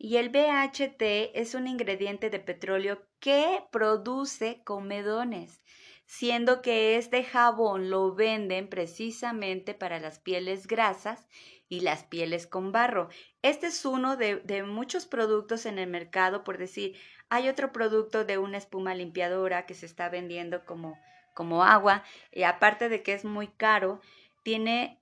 y 0.04 0.18
el 0.18 0.30
BHT 0.30 1.30
es 1.36 1.54
un 1.54 1.68
ingrediente 1.68 2.32
de 2.32 2.40
petróleo 2.40 3.04
que 3.20 3.64
produce 3.72 4.64
comedones, 4.64 5.62
siendo 6.08 6.64
que 6.64 6.98
este 6.98 7.24
jabón 7.24 7.92
lo 7.92 8.16
venden 8.16 8.68
precisamente 8.68 9.76
para 9.76 10.00
las 10.00 10.18
pieles 10.18 10.66
grasas 10.66 11.28
y 11.70 11.82
las 11.82 12.04
pieles 12.04 12.48
con 12.48 12.72
barro. 12.72 13.10
Este 13.44 13.68
es 13.68 13.86
uno 13.86 14.18
de, 14.18 14.38
de 14.38 14.64
muchos 14.64 15.06
productos 15.06 15.68
en 15.68 15.78
el 15.78 15.88
mercado, 15.88 16.44
por 16.44 16.58
decir, 16.58 16.98
hay 17.32 17.48
otro 17.48 17.72
producto 17.72 18.26
de 18.26 18.38
una 18.38 18.58
espuma 18.58 18.94
limpiadora 18.94 19.66
que 19.66 19.74
se 19.74 19.86
está 19.86 20.10
vendiendo 20.10 20.66
como, 20.66 21.00
como 21.34 21.64
agua 21.64 22.04
y 22.30 22.44
aparte 22.44 22.90
de 22.90 23.04
que 23.04 23.14
es 23.14 23.24
muy 23.24 23.48
caro, 23.48 24.02
tiene 24.44 25.02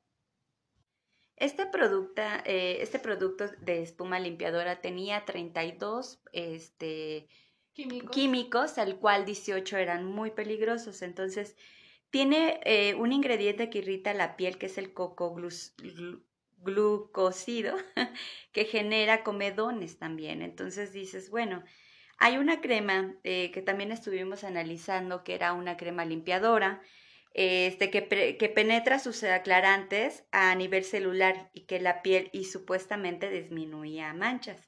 este 1.37 1.65
producto, 1.65 2.21
eh, 2.45 2.77
este 2.81 2.99
producto 2.99 3.47
de 3.61 3.81
espuma 3.81 4.19
limpiadora 4.19 4.79
tenía 4.79 5.25
32 5.25 6.21
este, 6.31 7.27
químicos. 7.73 8.11
químicos, 8.11 8.77
al 8.77 8.97
cual 8.97 9.25
18 9.25 9.77
eran 9.77 10.05
muy 10.05 10.29
peligrosos. 10.29 11.01
Entonces, 11.01 11.57
tiene 12.11 12.59
eh, 12.63 12.93
un 12.93 13.11
ingrediente 13.11 13.71
que 13.71 13.79
irrita 13.79 14.13
la 14.13 14.37
piel, 14.37 14.59
que 14.59 14.67
es 14.67 14.77
el 14.77 14.93
coco 14.93 15.35
glucósido, 16.59 17.75
que 18.51 18.65
genera 18.65 19.23
comedones 19.23 19.97
también. 19.97 20.43
Entonces 20.43 20.93
dices, 20.93 21.31
bueno, 21.31 21.63
hay 22.19 22.37
una 22.37 22.59
crema 22.61 23.15
eh, 23.23 23.49
que 23.51 23.61
también 23.61 23.91
estuvimos 23.91 24.43
analizando, 24.43 25.23
que 25.23 25.35
era 25.35 25.53
una 25.53 25.77
crema 25.77 26.03
limpiadora, 26.03 26.81
este, 27.33 27.89
que, 27.89 28.37
que, 28.37 28.49
penetra 28.49 28.99
sus 28.99 29.23
aclarantes 29.23 30.25
a 30.31 30.53
nivel 30.55 30.83
celular 30.83 31.49
y 31.53 31.61
que 31.61 31.79
la 31.79 32.01
piel 32.01 32.29
y 32.33 32.45
supuestamente 32.45 33.29
disminuía 33.29 34.13
manchas. 34.13 34.67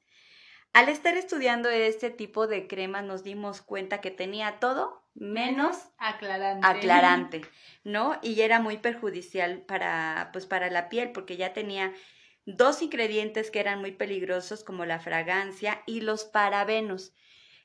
Al 0.74 0.88
estar 0.88 1.18
estudiando 1.18 1.70
este 1.70 2.10
tipo 2.10 2.48
de 2.48 2.68
cremas 2.68 3.04
nos 3.04 3.24
dimos 3.24 3.62
cuenta 3.62 4.00
que 4.00 4.12
tenía 4.12 4.60
todo 4.60 5.04
menos 5.14 5.78
aclarante. 5.98 6.66
aclarante, 6.66 7.42
¿no? 7.84 8.18
Y 8.22 8.40
era 8.40 8.62
muy 8.62 8.78
perjudicial 8.78 9.64
para, 9.64 10.30
pues, 10.32 10.46
para 10.46 10.70
la 10.70 10.88
piel 10.88 11.12
porque 11.12 11.36
ya 11.36 11.52
tenía 11.52 11.94
dos 12.46 12.82
ingredientes 12.82 13.52
que 13.52 13.60
eran 13.60 13.82
muy 13.82 13.92
peligrosos 13.92 14.64
como 14.64 14.86
la 14.86 15.00
fragancia 15.00 15.84
y 15.86 16.00
los 16.00 16.24
parabenos 16.24 17.14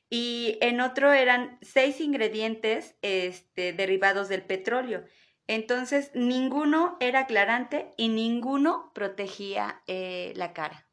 y 0.09 0.57
en 0.61 0.79
otro 0.81 1.11
eran 1.11 1.57
seis 1.61 1.99
ingredientes 1.99 2.95
este, 3.01 3.73
derivados 3.73 4.29
del 4.29 4.43
petróleo. 4.43 5.03
Entonces, 5.47 6.11
ninguno 6.13 6.97
era 6.99 7.21
aclarante 7.21 7.91
y 7.97 8.09
ninguno 8.09 8.91
protegía 8.93 9.81
eh, 9.87 10.33
la 10.35 10.53
cara. 10.53 10.87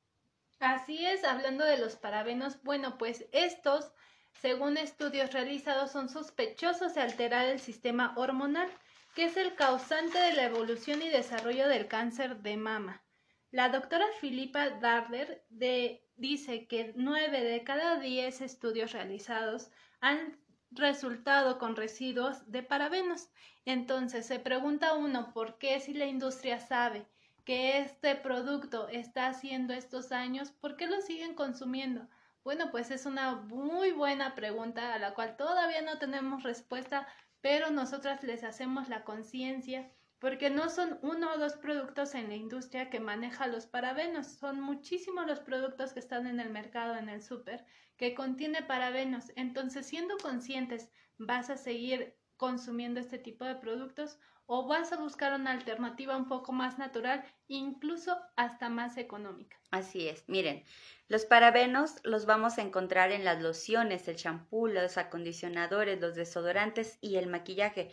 Así 0.61 1.04
es, 1.04 1.25
hablando 1.25 1.64
de 1.64 1.78
los 1.78 1.97
parabenos, 1.97 2.62
bueno, 2.62 2.97
pues 2.97 3.26
estos, 3.33 3.92
según 4.40 4.76
estudios 4.76 5.33
realizados, 5.33 5.90
son 5.90 6.09
sospechosos 6.09 6.94
de 6.94 7.02
alterar 7.02 7.47
el 7.47 7.61
sistema 7.61 8.14
hormonal, 8.16 8.68
que 9.14 9.25
es 9.25 9.37
el 9.37 9.54
causante 9.54 10.18
de 10.18 10.33
la 10.33 10.44
evolución 10.44 11.02
y 11.02 11.09
desarrollo 11.09 11.68
del 11.68 11.87
cáncer 11.88 12.38
de 12.38 12.56
mama. 12.56 13.04
La 13.50 13.68
doctora 13.68 14.06
Filipa 14.21 14.71
Darder 14.71 15.44
de 15.49 16.03
dice 16.16 16.66
que 16.66 16.92
nueve 16.97 17.42
de 17.42 17.64
cada 17.64 17.99
diez 17.99 18.40
estudios 18.40 18.92
realizados 18.92 19.71
han 20.00 20.38
resultado 20.71 21.59
con 21.59 21.76
residuos 21.76 22.50
de 22.50 22.62
parabenos. 22.62 23.28
Entonces 23.64 24.26
se 24.26 24.38
pregunta 24.38 24.94
uno 24.94 25.33
por 25.33 25.59
qué 25.59 25.80
si 25.80 25.94
la 25.94 26.06
industria 26.06 26.59
sabe 26.59 27.06
que 27.44 27.78
este 27.78 28.16
producto 28.16 28.88
está 28.88 29.28
haciendo 29.28 29.75
estos 29.75 30.12
años, 30.12 30.50
¿por 30.50 30.76
qué 30.76 30.87
lo 30.87 31.00
siguen 31.00 31.35
consumiendo? 31.35 32.09
Bueno, 32.42 32.71
pues 32.71 32.90
es 32.90 33.06
una 33.06 33.37
muy 33.37 33.92
buena 33.92 34.35
pregunta 34.35 34.94
a 34.94 34.99
la 34.99 35.14
cual 35.14 35.37
todavía 35.37 35.83
no 35.83 35.99
tenemos 35.99 36.42
respuesta, 36.42 37.06
pero 37.40 37.71
nosotras 37.71 38.23
les 38.23 38.44
hacemos 38.44 38.88
la 38.88 39.04
conciencia 39.04 39.90
porque 40.25 40.49
no 40.49 40.71
son 40.71 40.99
uno 41.02 41.35
o 41.35 41.38
dos 41.38 41.52
productos 41.52 42.14
en 42.14 42.31
la 42.31 42.35
industria 42.35 42.88
que 42.88 42.99
maneja 42.99 43.47
los 43.47 43.66
parabenos, 43.66 44.26
son 44.26 44.59
muchísimos 44.59 45.26
los 45.26 45.40
productos 45.40 45.93
que 45.93 46.00
están 46.00 46.26
en 46.26 46.40
el 46.40 46.49
mercado, 46.49 46.97
en 46.97 47.11
el 47.11 47.21
súper, 47.21 47.66
que 47.99 48.14
contiene 48.14 48.62
parabenos. 48.62 49.26
Entonces, 49.37 49.85
siendo 49.85 50.16
conscientes, 50.16 50.88
¿vas 51.19 51.50
a 51.50 51.59
seguir 51.59 52.16
consumiendo 52.38 53.00
este 53.00 53.19
tipo 53.19 53.45
de 53.45 53.57
productos 53.57 54.19
o 54.47 54.66
vas 54.66 54.95
a 54.95 54.97
buscar 54.97 55.38
una 55.38 55.50
alternativa 55.50 56.16
un 56.16 56.26
poco 56.26 56.52
más 56.52 56.78
natural, 56.78 57.23
incluso 57.47 58.16
hasta 58.35 58.71
más 58.71 58.97
económica? 58.97 59.61
Así 59.73 60.09
es, 60.09 60.26
miren, 60.26 60.64
los 61.09 61.26
parabenos 61.26 62.00
los 62.02 62.25
vamos 62.25 62.57
a 62.57 62.62
encontrar 62.62 63.12
en 63.12 63.26
las 63.26 63.43
lociones, 63.43 64.09
el 64.09 64.16
champú, 64.16 64.69
los 64.69 64.97
acondicionadores, 64.97 66.00
los 66.00 66.14
desodorantes 66.14 66.97
y 67.02 67.16
el 67.16 67.26
maquillaje. 67.26 67.90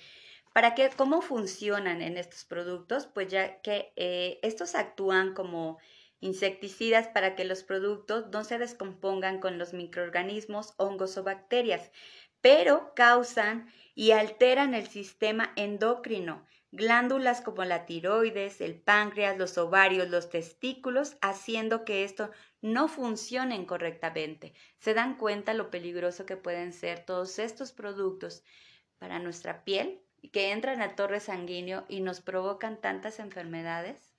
¿Para 0.54 0.76
qué? 0.76 0.90
¿Cómo 0.98 1.22
funcionan 1.22 2.02
en 2.02 2.18
estos 2.18 2.44
productos? 2.44 3.06
Pues 3.08 3.30
ya 3.30 3.62
que 3.62 3.94
eh, 3.96 4.40
estos 4.44 4.76
actúan 4.76 5.34
como 5.34 5.78
insecticidas 6.20 7.08
para 7.08 7.36
que 7.36 7.46
los 7.46 7.64
productos 7.64 8.28
no 8.32 8.44
se 8.44 8.58
descompongan 8.58 9.40
con 9.40 9.58
los 9.58 9.74
microorganismos, 9.74 10.74
hongos 10.78 11.18
o 11.18 11.24
bacterias, 11.24 11.90
pero 12.42 12.94
causan 12.96 13.72
y 13.96 14.12
alteran 14.12 14.74
el 14.74 14.88
sistema 14.88 15.54
endocrino, 15.56 16.46
glándulas 16.72 17.42
como 17.42 17.64
la 17.64 17.86
tiroides, 17.86 18.60
el 18.60 18.80
páncreas, 18.80 19.38
los 19.38 19.58
ovarios, 19.58 20.10
los 20.10 20.30
testículos, 20.30 21.18
haciendo 21.22 21.86
que 21.86 22.04
esto 22.04 22.30
no 22.62 22.90
funcionen 22.90 23.66
correctamente. 23.66 24.54
¿Se 24.80 24.94
dan 24.94 25.18
cuenta 25.18 25.54
lo 25.54 25.72
peligroso 25.72 26.26
que 26.26 26.36
pueden 26.36 26.74
ser 26.74 27.06
todos 27.06 27.40
estos 27.40 27.72
productos 27.72 28.44
para 28.98 29.18
nuestra 29.20 29.64
piel? 29.64 30.02
Que 30.30 30.52
entran 30.52 30.82
al 30.82 30.96
torre 30.96 31.20
sanguíneo 31.20 31.86
y 31.88 32.02
nos 32.02 32.22
provocan 32.22 32.80
tantas 32.80 33.20
enfermedades? 33.20 34.12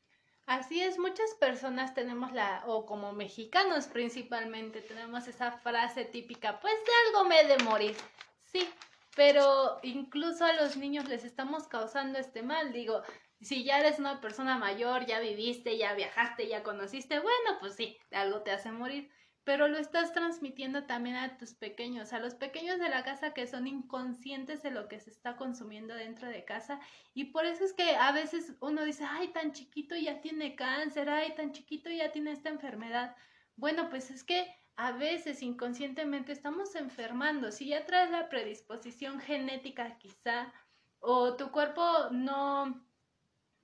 Así 0.47 0.83
es, 0.83 0.99
muchas 0.99 1.35
personas 1.39 1.95
tenemos 1.95 2.33
la, 2.33 2.65
o 2.67 2.85
como 2.85 3.13
mexicanos 3.13 3.87
principalmente, 3.87 4.81
tenemos 4.81 5.29
esa 5.29 5.53
frase 5.53 6.05
típica, 6.05 6.61
pues 6.61 6.75
de 6.75 6.93
algo 7.09 7.29
me 7.29 7.41
he 7.41 7.47
de 7.47 7.63
morir. 7.65 7.97
Sí, 8.45 8.69
pero 9.15 9.79
incluso 9.83 10.45
a 10.45 10.53
los 10.55 10.77
niños 10.77 11.09
les 11.09 11.25
estamos 11.25 11.69
causando 11.69 12.19
este 12.19 12.43
mal. 12.43 12.73
Digo, 12.73 13.03
si 13.41 13.65
ya 13.65 13.79
eres 13.79 13.99
una 13.99 14.21
persona 14.21 14.59
mayor, 14.59 15.07
ya 15.07 15.21
viviste, 15.21 15.79
ya 15.79 15.95
viajaste, 15.95 16.49
ya 16.49 16.63
conociste, 16.63 17.21
bueno, 17.21 17.59
pues 17.61 17.77
sí, 17.77 17.97
de 18.11 18.17
algo 18.17 18.43
te 18.43 18.51
hace 18.51 18.73
morir 18.73 19.11
pero 19.45 19.67
lo 19.69 19.79
estás 19.79 20.13
transmitiendo 20.13 20.85
también 20.85 21.17
a 21.17 21.37
tus 21.37 21.55
pequeños, 21.55 22.13
a 22.13 22.21
los 22.21 22.35
pequeños 22.35 22.79
de 22.79 22.89
la 22.89 23.03
casa 23.03 23.35
que 23.35 23.47
son 23.47 23.67
inconscientes 23.67 24.63
de 24.63 24.71
lo 24.71 24.89
que 24.89 25.01
se 25.01 25.11
está 25.11 25.37
consumiendo 25.37 25.95
dentro 25.95 26.29
de 26.29 26.45
casa 26.45 26.81
y 27.15 27.27
por 27.27 27.45
eso 27.45 27.65
es 27.65 27.73
que 27.73 27.97
a 27.97 28.13
veces 28.13 28.55
uno 28.61 28.85
dice, 28.85 29.05
ay, 29.09 29.29
tan 29.29 29.53
chiquito 29.53 29.97
ya 29.97 30.21
tiene 30.21 30.55
cáncer, 30.55 31.11
ay, 31.11 31.35
tan 31.35 31.53
chiquito 31.53 31.91
ya 31.91 32.13
tiene 32.13 32.33
esta 32.33 32.51
enfermedad. 32.51 33.17
Bueno, 33.57 33.91
pues 33.91 34.11
es 34.11 34.25
que 34.25 34.55
a 34.77 34.93
veces 34.93 35.43
inconscientemente 35.43 36.33
estamos 36.33 36.75
enfermando. 36.75 37.53
Si 37.53 37.67
ya 37.69 37.85
traes 37.85 38.11
la 38.11 38.29
predisposición 38.29 39.21
genética 39.21 39.99
quizá, 39.99 40.53
o 40.99 41.37
tu 41.37 41.51
cuerpo 41.51 41.83
no, 42.11 42.87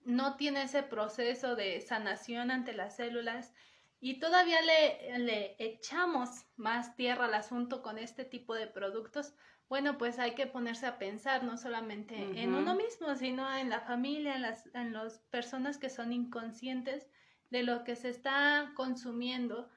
no 0.05 0.37
tiene 0.37 0.63
ese 0.63 0.83
proceso 0.83 1.55
de 1.55 1.81
sanación 1.81 2.51
ante 2.51 2.73
las 2.73 2.97
células, 2.97 3.55
y 4.01 4.21
todavía 4.21 4.61
le, 4.63 5.19
le, 5.19 5.57
echamos 5.59 6.47
más 6.57 6.95
tierra 6.95 7.25
al 7.25 7.35
asunto 7.35 7.83
con 7.83 7.99
este 7.99 8.25
tipo 8.25 8.55
de 8.55 8.67
productos, 8.67 9.35
bueno, 9.69 9.99
pues 9.99 10.19
hay 10.19 10.35
que 10.35 10.47
ponerse 10.47 10.87
a 10.87 10.99
pensar 10.99 11.45
no 11.45 11.59
solamente 11.59 12.17
en 12.41 12.55
uno 12.55 12.75
mismo, 12.75 13.15
sino 13.17 13.55
en 13.55 13.69
la 13.69 13.81
familia, 13.81 14.37
en 14.37 14.43
las, 14.43 14.67
en 14.75 14.93
las 14.95 15.19
personas 15.31 15.77
que 15.77 15.91
son 15.91 16.13
inconscientes 16.13 17.07
de 17.51 17.63
lo 17.65 17.85
que 17.85 17.95
se 17.95 18.09
está 18.09 18.73
consumiendo, 18.77 19.69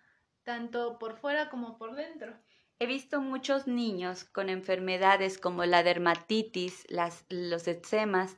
tanto 0.44 0.98
por 0.98 1.18
fuera 1.18 1.50
como 1.50 1.78
por 1.78 1.96
dentro. 1.96 2.34
He 2.80 2.86
visto 2.86 3.22
muchos 3.22 3.68
niños 3.68 4.24
con 4.24 4.50
enfermedades 4.50 5.38
como 5.38 5.66
la 5.66 5.84
dermatitis, 5.84 6.86
las, 6.90 7.26
los 7.30 7.68
eczemas, 7.68 8.38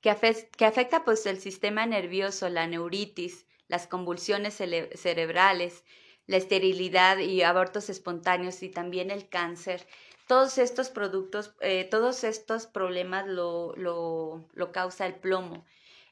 que, 0.00 0.16
que 0.56 0.64
afecta 0.64 1.04
pues 1.04 1.26
el 1.26 1.38
sistema 1.38 1.84
nervioso, 1.86 2.48
la 2.48 2.66
neuritis, 2.66 3.46
las 3.74 3.88
convulsiones 3.88 4.54
cerebrales, 4.54 5.82
la 6.28 6.36
esterilidad 6.36 7.18
y 7.18 7.42
abortos 7.42 7.90
espontáneos 7.90 8.62
y 8.62 8.68
también 8.68 9.10
el 9.10 9.28
cáncer. 9.28 9.84
Todos 10.28 10.58
estos 10.58 10.90
productos, 10.90 11.52
eh, 11.60 11.82
todos 11.90 12.22
estos 12.22 12.66
problemas 12.66 13.26
lo, 13.26 13.74
lo, 13.74 14.44
lo 14.52 14.70
causa 14.70 15.06
el 15.06 15.16
plomo. 15.16 15.64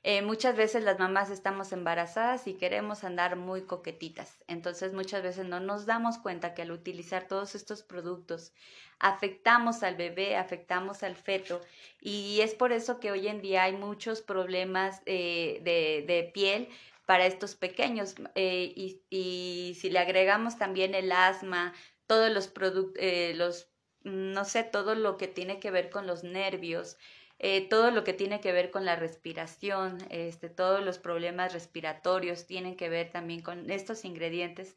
Eh, 0.05 0.23
muchas 0.23 0.57
veces 0.57 0.83
las 0.83 0.99
mamás 0.99 1.31
estamos 1.31 1.71
embarazadas 1.71 2.49
y 2.49 2.55
queremos 2.55 3.05
andar 3.05 3.37
muy 3.37 3.63
coquetitas. 3.63 4.43
Entonces 4.49 4.93
muchas 4.93 5.23
veces 5.23 5.47
no 5.47 5.61
nos 5.61 5.87
damos 5.87 6.19
cuenta 6.19 6.55
que 6.55 6.63
al 6.63 6.73
utilizar 6.73 7.29
todos 7.29 7.55
estos 7.55 7.85
productos 7.85 8.53
afectamos 8.99 9.85
al 9.85 9.95
bebé, 9.95 10.37
afectamos 10.37 11.05
al 11.05 11.15
feto 11.15 11.61
y 12.01 12.41
es 12.41 12.55
por 12.55 12.73
eso 12.73 12.99
que 12.99 13.13
hoy 13.13 13.29
en 13.29 13.41
día 13.41 13.63
hay 13.65 13.75
muchos 13.75 14.23
problemas 14.23 15.03
eh, 15.07 15.61
de, 15.63 16.05
de, 16.07 16.31
piel 16.35 16.69
para 17.07 17.27
estos 17.27 17.55
pequeños 17.57 18.15
eh, 18.35 18.73
y, 18.77 19.03
y, 19.11 19.75
si 19.75 19.91
le 19.91 19.99
agregamos 19.99 20.57
también 20.59 20.95
el 20.95 21.13
asma, 21.13 21.75
todos 22.07 22.31
los 22.31 22.49
productos, 22.49 23.03
los, 23.35 23.69
no 24.03 24.45
sé, 24.45 24.65
todo 24.65 24.95
lo 24.95 25.17
que 25.17 25.29
tiene 25.29 25.61
que 25.61 25.71
ver 25.71 25.91
con 25.91 26.07
los 26.07 26.25
nervios, 26.25 26.97
eh, 27.39 27.69
todo 27.69 27.91
lo 27.91 28.05
que 28.05 28.13
tiene 28.13 28.41
que 28.41 28.53
ver 28.53 28.71
con 28.71 28.85
la 28.85 28.95
respiración, 28.95 29.99
este, 30.11 30.49
todos 30.49 30.85
los 30.85 30.99
problemas 30.99 31.53
respiratorios 31.53 32.47
tienen 32.47 32.77
que 32.77 32.89
ver 32.89 33.11
también 33.11 33.43
con 33.43 33.69
estos 33.71 34.05
ingredientes, 34.05 34.77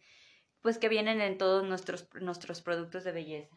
pues 0.61 0.79
que 0.79 0.89
vienen 0.89 1.21
en 1.21 1.37
todos 1.37 1.63
nuestros, 1.63 2.07
nuestros 2.15 2.61
productos 2.61 3.03
de 3.03 3.11
belleza. 3.11 3.55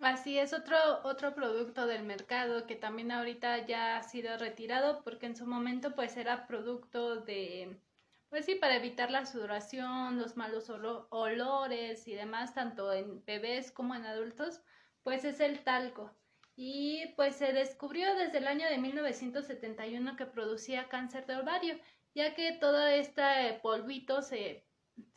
Así 0.00 0.38
es, 0.38 0.52
otro, 0.52 0.76
otro 1.04 1.34
producto 1.34 1.86
del 1.86 2.02
mercado 2.04 2.66
que 2.66 2.76
también 2.76 3.12
ahorita 3.12 3.64
ya 3.66 3.96
ha 3.96 4.02
sido 4.02 4.36
retirado 4.36 5.02
porque 5.02 5.26
en 5.26 5.36
su 5.36 5.46
momento 5.46 5.94
pues 5.94 6.16
era 6.16 6.46
producto 6.46 7.16
de, 7.16 7.80
pues 8.28 8.44
sí, 8.46 8.56
para 8.56 8.76
evitar 8.76 9.10
la 9.10 9.26
sudoración, 9.26 10.18
los 10.18 10.36
malos 10.36 10.68
olores 11.10 12.08
y 12.08 12.14
demás, 12.14 12.54
tanto 12.54 12.92
en 12.92 13.24
bebés 13.24 13.70
como 13.70 13.94
en 13.94 14.04
adultos, 14.06 14.60
pues 15.04 15.24
es 15.24 15.40
el 15.40 15.62
talco. 15.62 16.10
Y 16.56 17.12
pues 17.16 17.36
se 17.36 17.52
descubrió 17.52 18.14
desde 18.16 18.38
el 18.38 18.46
año 18.48 18.68
de 18.68 18.78
1971 18.78 20.16
que 20.16 20.26
producía 20.26 20.88
cáncer 20.88 21.26
de 21.26 21.36
ovario, 21.36 21.78
ya 22.14 22.34
que 22.34 22.52
todo 22.52 22.86
este 22.88 23.60
polvito 23.62 24.22
se, 24.22 24.66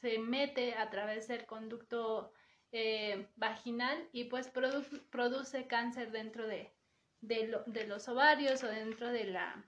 se 0.02 0.20
mete 0.20 0.76
a 0.76 0.90
través 0.90 1.28
del 1.28 1.46
conducto 1.46 2.32
eh, 2.72 3.28
vaginal 3.36 4.08
y 4.12 4.26
pues 4.26 4.50
produce 4.50 5.68
cáncer 5.68 6.12
dentro 6.12 6.48
de, 6.48 6.74
de, 7.22 7.60
de, 7.66 7.88
los 7.88 8.08
ovarios 8.08 8.64
o 8.64 8.68
dentro 8.68 9.10
de 9.10 9.26
la 9.26 9.66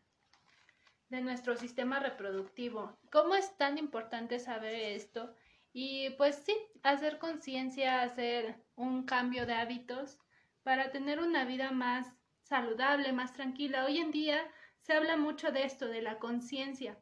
de 1.09 1.21
nuestro 1.21 1.55
sistema 1.55 1.99
reproductivo. 1.99 2.97
¿Cómo 3.11 3.33
es 3.35 3.57
tan 3.57 3.77
importante 3.77 4.39
saber 4.39 4.75
esto? 4.75 5.33
Y 5.73 6.11
pues 6.11 6.35
sí, 6.35 6.55
hacer 6.83 7.17
conciencia, 7.17 8.01
hacer 8.01 8.63
un 8.75 9.05
cambio 9.05 9.45
de 9.45 9.53
hábitos 9.53 10.19
para 10.63 10.91
tener 10.91 11.19
una 11.19 11.45
vida 11.45 11.71
más 11.71 12.07
saludable, 12.43 13.11
más 13.11 13.33
tranquila. 13.33 13.85
Hoy 13.85 13.97
en 13.97 14.11
día 14.11 14.39
se 14.81 14.93
habla 14.93 15.17
mucho 15.17 15.51
de 15.51 15.63
esto, 15.63 15.87
de 15.87 16.01
la 16.01 16.19
conciencia. 16.19 16.99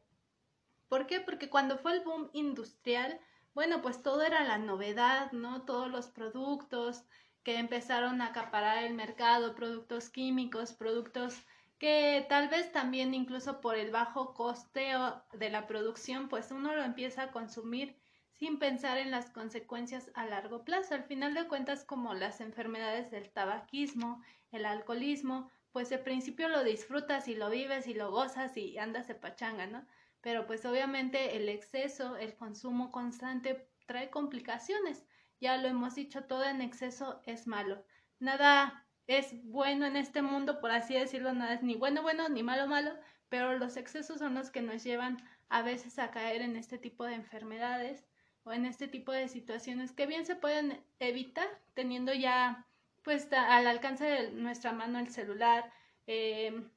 ¿Por 0.88 1.06
qué? 1.06 1.20
Porque 1.20 1.50
cuando 1.50 1.78
fue 1.78 1.92
el 1.92 2.04
boom 2.04 2.30
industrial, 2.32 3.20
bueno, 3.58 3.82
pues 3.82 4.04
todo 4.04 4.22
era 4.22 4.44
la 4.44 4.56
novedad, 4.56 5.32
¿no? 5.32 5.62
Todos 5.62 5.90
los 5.90 6.06
productos 6.06 7.02
que 7.42 7.58
empezaron 7.58 8.20
a 8.20 8.26
acaparar 8.26 8.84
el 8.84 8.94
mercado, 8.94 9.56
productos 9.56 10.10
químicos, 10.10 10.72
productos 10.72 11.42
que 11.80 12.24
tal 12.28 12.46
vez 12.50 12.70
también 12.70 13.14
incluso 13.14 13.60
por 13.60 13.74
el 13.74 13.90
bajo 13.90 14.32
costeo 14.32 15.24
de 15.32 15.50
la 15.50 15.66
producción, 15.66 16.28
pues 16.28 16.52
uno 16.52 16.72
lo 16.72 16.84
empieza 16.84 17.24
a 17.24 17.30
consumir 17.32 17.96
sin 18.30 18.60
pensar 18.60 18.96
en 18.96 19.10
las 19.10 19.28
consecuencias 19.30 20.12
a 20.14 20.24
largo 20.26 20.62
plazo. 20.62 20.94
Al 20.94 21.02
final 21.02 21.34
de 21.34 21.48
cuentas, 21.48 21.82
como 21.82 22.14
las 22.14 22.40
enfermedades 22.40 23.10
del 23.10 23.28
tabaquismo, 23.28 24.22
el 24.52 24.66
alcoholismo, 24.66 25.50
pues 25.72 25.90
de 25.90 25.98
principio 25.98 26.48
lo 26.48 26.62
disfrutas 26.62 27.26
y 27.26 27.34
lo 27.34 27.50
vives 27.50 27.88
y 27.88 27.94
lo 27.94 28.12
gozas 28.12 28.56
y 28.56 28.78
andas 28.78 29.08
de 29.08 29.16
pachanga, 29.16 29.66
¿no? 29.66 29.84
Pero 30.20 30.46
pues 30.46 30.64
obviamente 30.64 31.36
el 31.36 31.48
exceso, 31.48 32.16
el 32.16 32.34
consumo 32.34 32.90
constante 32.90 33.68
trae 33.86 34.10
complicaciones. 34.10 35.04
Ya 35.40 35.56
lo 35.56 35.68
hemos 35.68 35.94
dicho, 35.94 36.24
todo 36.24 36.44
en 36.44 36.60
exceso 36.60 37.22
es 37.24 37.46
malo. 37.46 37.84
Nada 38.18 38.84
es 39.06 39.42
bueno 39.44 39.86
en 39.86 39.96
este 39.96 40.22
mundo, 40.22 40.60
por 40.60 40.70
así 40.70 40.94
decirlo, 40.94 41.32
nada 41.32 41.54
es 41.54 41.62
ni 41.62 41.76
bueno 41.76 42.02
bueno 42.02 42.28
ni 42.28 42.42
malo 42.42 42.66
malo, 42.66 42.92
pero 43.28 43.56
los 43.58 43.76
excesos 43.76 44.18
son 44.18 44.34
los 44.34 44.50
que 44.50 44.62
nos 44.62 44.84
llevan 44.84 45.16
a 45.48 45.62
veces 45.62 45.98
a 45.98 46.10
caer 46.10 46.42
en 46.42 46.56
este 46.56 46.78
tipo 46.78 47.04
de 47.04 47.14
enfermedades 47.14 48.04
en 48.52 48.66
este 48.66 48.88
tipo 48.88 49.12
de 49.12 49.28
situaciones 49.28 49.92
que 49.92 50.06
bien 50.06 50.26
se 50.26 50.36
pueden 50.36 50.80
evitar 50.98 51.48
teniendo 51.74 52.12
ya 52.12 52.66
pues 53.02 53.32
al 53.32 53.66
alcance 53.66 54.04
de 54.04 54.30
nuestra 54.32 54.72
mano 54.72 54.98
el 54.98 55.08
celular, 55.08 55.72
em, 56.06 56.68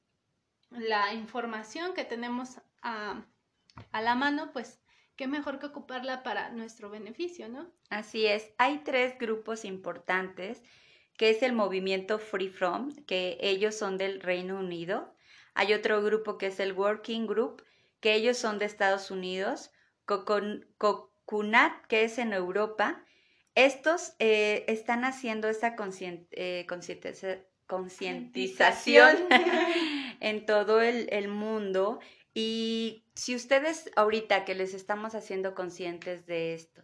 la 0.78 1.12
información 1.14 1.94
que 1.94 2.04
tenemos 2.04 2.60
a, 2.82 3.24
a 3.90 4.00
la 4.00 4.14
mano, 4.14 4.52
pues 4.52 4.80
qué 5.16 5.26
mejor 5.26 5.58
que 5.58 5.66
ocuparla 5.66 6.22
para 6.22 6.50
nuestro 6.50 6.90
beneficio, 6.90 7.48
¿no? 7.48 7.70
Así 7.90 8.26
es. 8.26 8.50
Hay 8.58 8.78
tres 8.78 9.18
grupos 9.18 9.64
importantes, 9.64 10.62
que 11.16 11.30
es 11.30 11.42
el 11.42 11.52
movimiento 11.52 12.18
Free 12.18 12.48
From, 12.48 12.94
que 13.06 13.38
ellos 13.40 13.76
son 13.76 13.98
del 13.98 14.20
Reino 14.20 14.58
Unido. 14.58 15.14
Hay 15.54 15.74
otro 15.74 16.02
grupo 16.02 16.38
que 16.38 16.46
es 16.46 16.58
el 16.60 16.72
Working 16.72 17.26
Group, 17.26 17.62
que 18.00 18.14
ellos 18.14 18.38
son 18.38 18.58
de 18.58 18.64
Estados 18.64 19.10
Unidos. 19.10 19.70
Con, 20.04 20.66
CUNAT, 21.24 21.86
que 21.86 22.04
es 22.04 22.18
en 22.18 22.32
Europa, 22.32 23.04
estos 23.54 24.14
eh, 24.18 24.64
están 24.66 25.04
haciendo 25.04 25.48
esa 25.48 25.76
eh, 26.32 26.66
concientización 27.66 29.16
en 30.22 30.46
todo 30.46 30.80
el, 30.80 31.28
mundo. 31.28 31.98
Y 32.32 33.04
si 33.14 33.34
ustedes 33.34 33.90
ahorita 33.96 34.44
que 34.44 34.54
les 34.54 34.72
estamos 34.72 35.16
haciendo 35.16 35.54
conscientes 35.54 36.24
de 36.26 36.54
esto, 36.54 36.82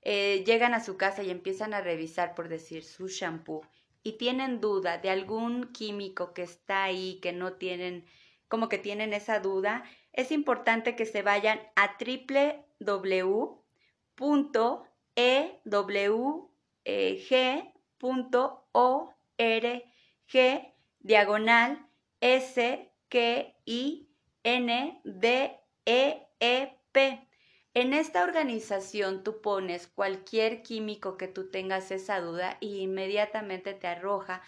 eh, 0.00 0.42
llegan 0.46 0.72
a 0.74 0.82
su 0.82 0.96
casa 0.96 1.22
y 1.22 1.30
empiezan 1.30 1.74
a 1.74 1.82
revisar, 1.82 2.34
por 2.34 2.48
decir, 2.48 2.82
su 2.82 3.08
shampoo 3.08 3.60
y 4.02 4.12
tienen 4.12 4.60
duda 4.60 4.98
de 4.98 5.10
algún 5.10 5.72
químico 5.72 6.32
que 6.32 6.42
está 6.42 6.82
ahí, 6.84 7.20
que 7.22 7.32
no 7.32 7.52
tienen, 7.52 8.06
como 8.48 8.68
que 8.68 8.78
tienen 8.78 9.12
esa 9.12 9.38
duda, 9.38 9.84
es 10.12 10.32
importante 10.32 10.96
que 10.96 11.06
se 11.06 11.22
vayan 11.22 11.60
a 11.76 11.96
www 12.00 13.62
punto 14.14 14.86
e 15.14 15.60
w 15.64 16.48
g 16.84 17.72
punto 17.98 18.66
o 18.72 19.14
r 19.38 19.84
g 20.26 20.72
diagonal 21.00 21.86
s 22.22 22.90
k 23.08 23.54
i 23.66 24.08
n 24.44 25.00
d 25.04 25.60
e 25.84 26.26
e 26.40 26.78
p 26.92 27.28
en 27.74 27.94
esta 27.94 28.22
organización 28.22 29.24
tú 29.24 29.40
pones 29.40 29.86
cualquier 29.86 30.62
químico 30.62 31.16
que 31.16 31.26
tú 31.26 31.50
tengas 31.50 31.90
esa 31.90 32.20
duda 32.20 32.58
y 32.60 32.80
inmediatamente 32.80 33.74
te 33.74 33.86
arroja 33.86 34.42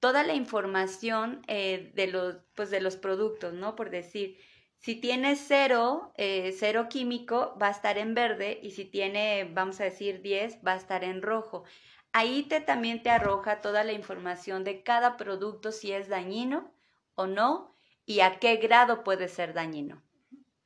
toda 0.00 0.24
la 0.24 0.34
información 0.34 1.42
eh, 1.46 1.92
de, 1.94 2.06
los, 2.08 2.36
pues 2.54 2.70
de 2.70 2.80
los 2.80 2.96
productos, 2.96 3.52
¿no? 3.52 3.76
Por 3.76 3.90
decir, 3.90 4.38
si 4.78 4.96
tiene 4.96 5.36
cero, 5.36 6.12
eh, 6.16 6.52
cero 6.58 6.88
químico, 6.88 7.56
va 7.60 7.68
a 7.68 7.72
estar 7.72 7.98
en 7.98 8.14
verde 8.14 8.58
y 8.62 8.72
si 8.72 8.84
tiene, 8.84 9.48
vamos 9.52 9.80
a 9.80 9.84
decir, 9.84 10.22
10, 10.22 10.60
va 10.66 10.72
a 10.72 10.76
estar 10.76 11.04
en 11.04 11.22
rojo. 11.22 11.64
Ahí 12.12 12.42
te, 12.44 12.60
también 12.60 13.02
te 13.02 13.10
arroja 13.10 13.60
toda 13.60 13.84
la 13.84 13.92
información 13.92 14.64
de 14.64 14.82
cada 14.82 15.16
producto, 15.16 15.70
si 15.72 15.92
es 15.92 16.08
dañino 16.08 16.72
o 17.14 17.26
no 17.26 17.76
y 18.06 18.20
a 18.20 18.38
qué 18.38 18.56
grado 18.56 19.04
puede 19.04 19.28
ser 19.28 19.54
dañino. 19.54 20.02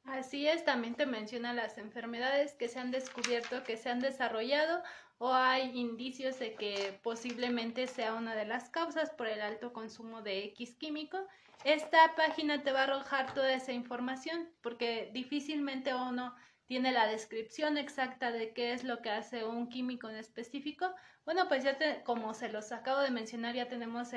Así 0.04 0.46
es, 0.46 0.64
también 0.64 0.94
te 0.94 1.04
menciona 1.04 1.52
las 1.52 1.78
enfermedades 1.78 2.54
que 2.54 2.68
se 2.68 2.78
han 2.78 2.92
descubierto, 2.92 3.64
que 3.64 3.76
se 3.76 3.90
han 3.90 4.00
desarrollado 4.00 4.82
o 5.18 5.32
hay 5.32 5.76
indicios 5.78 6.38
de 6.38 6.54
que 6.54 6.98
posiblemente 7.02 7.86
sea 7.86 8.14
una 8.14 8.34
de 8.34 8.44
las 8.44 8.70
causas 8.70 9.10
por 9.10 9.26
el 9.26 9.40
alto 9.40 9.72
consumo 9.72 10.22
de 10.22 10.44
X 10.44 10.76
químico. 10.76 11.18
Esta 11.64 12.14
página 12.14 12.62
te 12.62 12.72
va 12.72 12.80
a 12.80 12.84
arrojar 12.84 13.32
toda 13.34 13.52
esa 13.52 13.72
información 13.72 14.48
porque 14.60 15.10
difícilmente 15.12 15.94
uno 15.94 16.34
tiene 16.66 16.92
la 16.92 17.06
descripción 17.06 17.78
exacta 17.78 18.30
de 18.30 18.52
qué 18.52 18.72
es 18.72 18.84
lo 18.84 19.00
que 19.00 19.10
hace 19.10 19.44
un 19.44 19.68
químico 19.68 20.08
en 20.08 20.16
específico. 20.16 20.94
Bueno, 21.24 21.48
pues 21.48 21.64
ya 21.64 21.76
como 22.04 22.34
se 22.34 22.48
los 22.50 22.72
acabo 22.72 23.00
de 23.00 23.10
mencionar, 23.10 23.54
ya 23.54 23.68
tenemos 23.68 24.12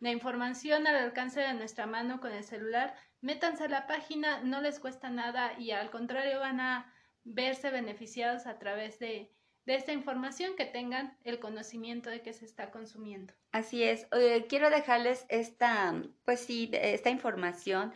la 0.00 0.10
información 0.10 0.86
al 0.86 0.96
alcance 0.96 1.40
de 1.40 1.54
nuestra 1.54 1.86
mano 1.86 2.20
con 2.20 2.32
el 2.32 2.44
celular. 2.44 2.94
Métanse 3.20 3.64
a 3.64 3.68
la 3.68 3.86
página, 3.86 4.40
no 4.42 4.60
les 4.60 4.78
cuesta 4.78 5.10
nada 5.10 5.58
y 5.58 5.70
al 5.70 5.90
contrario 5.90 6.40
van 6.40 6.60
a 6.60 6.92
verse 7.24 7.70
beneficiados 7.70 8.46
a 8.46 8.58
través 8.58 8.98
de, 8.98 9.32
de 9.64 9.74
esta 9.74 9.92
información 9.92 10.54
que 10.56 10.64
tengan 10.64 11.18
el 11.24 11.40
conocimiento 11.40 12.08
de 12.08 12.22
que 12.22 12.32
se 12.32 12.44
está 12.44 12.70
consumiendo. 12.70 13.34
Así 13.52 13.82
es. 13.82 14.06
quiero 14.48 14.70
dejarles 14.70 15.26
esta, 15.28 16.02
pues 16.24 16.40
sí, 16.40 16.70
esta 16.72 17.10
información 17.10 17.92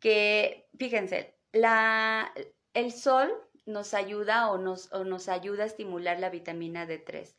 que, 0.00 0.68
fíjense, 0.78 1.34
la, 1.52 2.32
el 2.74 2.92
sol 2.92 3.32
nos 3.64 3.94
ayuda 3.94 4.50
o 4.50 4.58
nos, 4.58 4.92
o 4.92 5.04
nos 5.04 5.28
ayuda 5.28 5.64
a 5.64 5.66
estimular 5.66 6.18
la 6.18 6.30
vitamina 6.30 6.86
D3. 6.86 7.34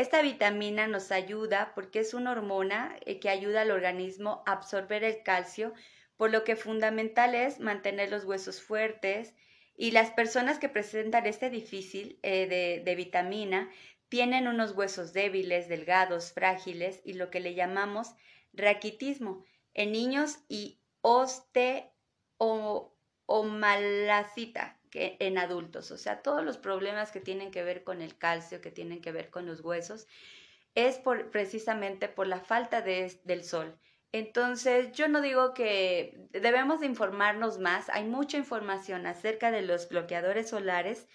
Esta 0.00 0.22
vitamina 0.22 0.86
nos 0.86 1.12
ayuda 1.12 1.72
porque 1.74 1.98
es 1.98 2.14
una 2.14 2.32
hormona 2.32 2.96
eh, 3.04 3.20
que 3.20 3.28
ayuda 3.28 3.60
al 3.60 3.70
organismo 3.70 4.42
a 4.46 4.52
absorber 4.52 5.04
el 5.04 5.22
calcio, 5.22 5.74
por 6.16 6.30
lo 6.30 6.42
que 6.42 6.56
fundamental 6.56 7.34
es 7.34 7.60
mantener 7.60 8.10
los 8.10 8.24
huesos 8.24 8.62
fuertes, 8.62 9.34
y 9.76 9.90
las 9.90 10.10
personas 10.10 10.58
que 10.58 10.70
presentan 10.70 11.26
este 11.26 11.50
difícil 11.50 12.18
eh, 12.22 12.82
de, 12.82 12.94
vitamina 12.94 13.68
tienen 14.08 14.48
unos 14.48 14.70
huesos 14.72 15.12
débiles, 15.12 15.68
delgados, 15.68 16.32
frágiles 16.32 17.02
y 17.04 17.12
lo 17.12 17.28
que 17.28 17.40
le 17.40 17.52
llamamos 17.52 18.14
raquitismo. 18.54 19.44
En 19.74 19.92
niños 19.92 20.38
y 20.48 20.80
oste 21.02 21.92
o, 22.38 22.94
malacita 23.44 24.79
que 24.90 25.16
en 25.20 25.38
adultos. 25.38 25.90
O 25.90 25.96
sea, 25.96 26.22
todos 26.22 26.44
los 26.44 26.58
problemas 26.58 27.12
que 27.12 27.20
tienen 27.20 27.50
que 27.50 27.62
ver 27.62 27.84
con 27.84 28.02
el 28.02 28.16
calcio, 28.18 28.60
que 28.60 28.70
tienen 28.70 29.00
que 29.00 29.12
ver 29.12 29.30
con 29.30 29.46
los 29.46 29.60
huesos, 29.60 30.06
es 30.74 30.98
por, 30.98 31.30
precisamente 31.30 32.08
por 32.08 32.26
la 32.26 32.40
falta 32.40 32.82
de, 32.82 33.20
del 33.24 33.44
sol. 33.44 33.78
Entonces, 34.12 34.92
yo 34.92 35.08
no 35.08 35.20
digo 35.20 35.54
que 35.54 36.26
debemos 36.30 36.80
de 36.80 36.86
informarnos 36.86 37.58
más, 37.58 37.88
hay 37.90 38.04
mucha 38.04 38.36
información 38.36 39.06
acerca 39.06 39.52
de 39.52 39.62
los 39.62 39.88
bloqueadores 39.88 40.48
solares, 40.50 41.06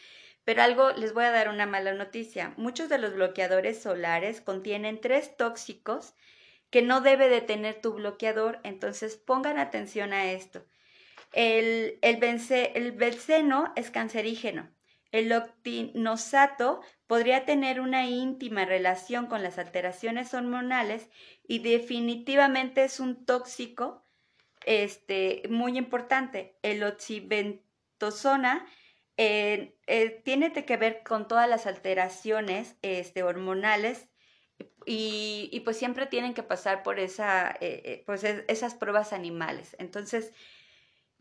pero 0.46 0.62
algo 0.62 0.92
les 0.92 1.14
voy 1.14 1.26
a 1.26 1.32
dar 1.32 1.50
una 1.50 1.66
mala 1.66 1.94
noticia. 1.94 2.54
Muchos 2.56 2.88
de 2.88 3.00
los 3.00 3.14
bloqueadores 3.14 3.82
solares 3.82 4.40
contienen 4.40 5.02
tres 5.02 5.36
tóxicos 5.36 6.14
que 6.70 6.82
no 6.82 7.02
debe 7.02 7.30
de 7.30 7.42
tener 7.42 7.82
tu 7.82 7.94
bloqueador, 7.94 8.60
entonces 8.64 9.18
pongan 9.18 9.58
atención 9.58 10.14
a 10.14 10.32
esto. 10.32 10.66
El, 11.36 12.00
el, 12.02 12.24
el 12.76 12.92
benceno 12.94 13.74
es 13.76 13.92
cancerígeno. 13.92 14.70
El 15.12 15.34
octinosato 15.34 16.82
podría 17.08 17.46
tener 17.46 17.82
una 17.82 18.06
íntima 18.06 18.66
relación 18.66 19.28
con 19.28 19.44
las 19.44 19.58
alteraciones 19.58 20.34
hormonales 20.34 21.10
y 21.46 21.60
definitivamente 21.60 22.86
es 22.86 23.00
un 23.00 23.26
tóxico 23.26 24.06
este, 24.66 25.44
muy 25.50 25.78
importante. 25.78 26.58
El 26.64 26.84
oxibentosona 26.84 28.66
eh, 29.18 29.78
eh, 29.88 30.22
tiene 30.24 30.54
que 30.54 30.78
ver 30.78 31.04
con 31.04 31.28
todas 31.28 31.50
las 31.50 31.68
alteraciones 31.68 32.78
este, 32.82 33.24
hormonales 33.24 34.08
y, 34.86 35.62
pues 35.66 35.78
siempre 35.78 36.06
tienen 36.06 36.34
que 36.34 36.44
pasar 36.44 36.82
por 36.82 37.00
esa, 37.00 37.58
eh, 37.60 38.04
pues 38.06 38.24
esas 38.24 38.74
pruebas 38.76 39.12
animales. 39.12 39.76
Entonces, 39.80 40.32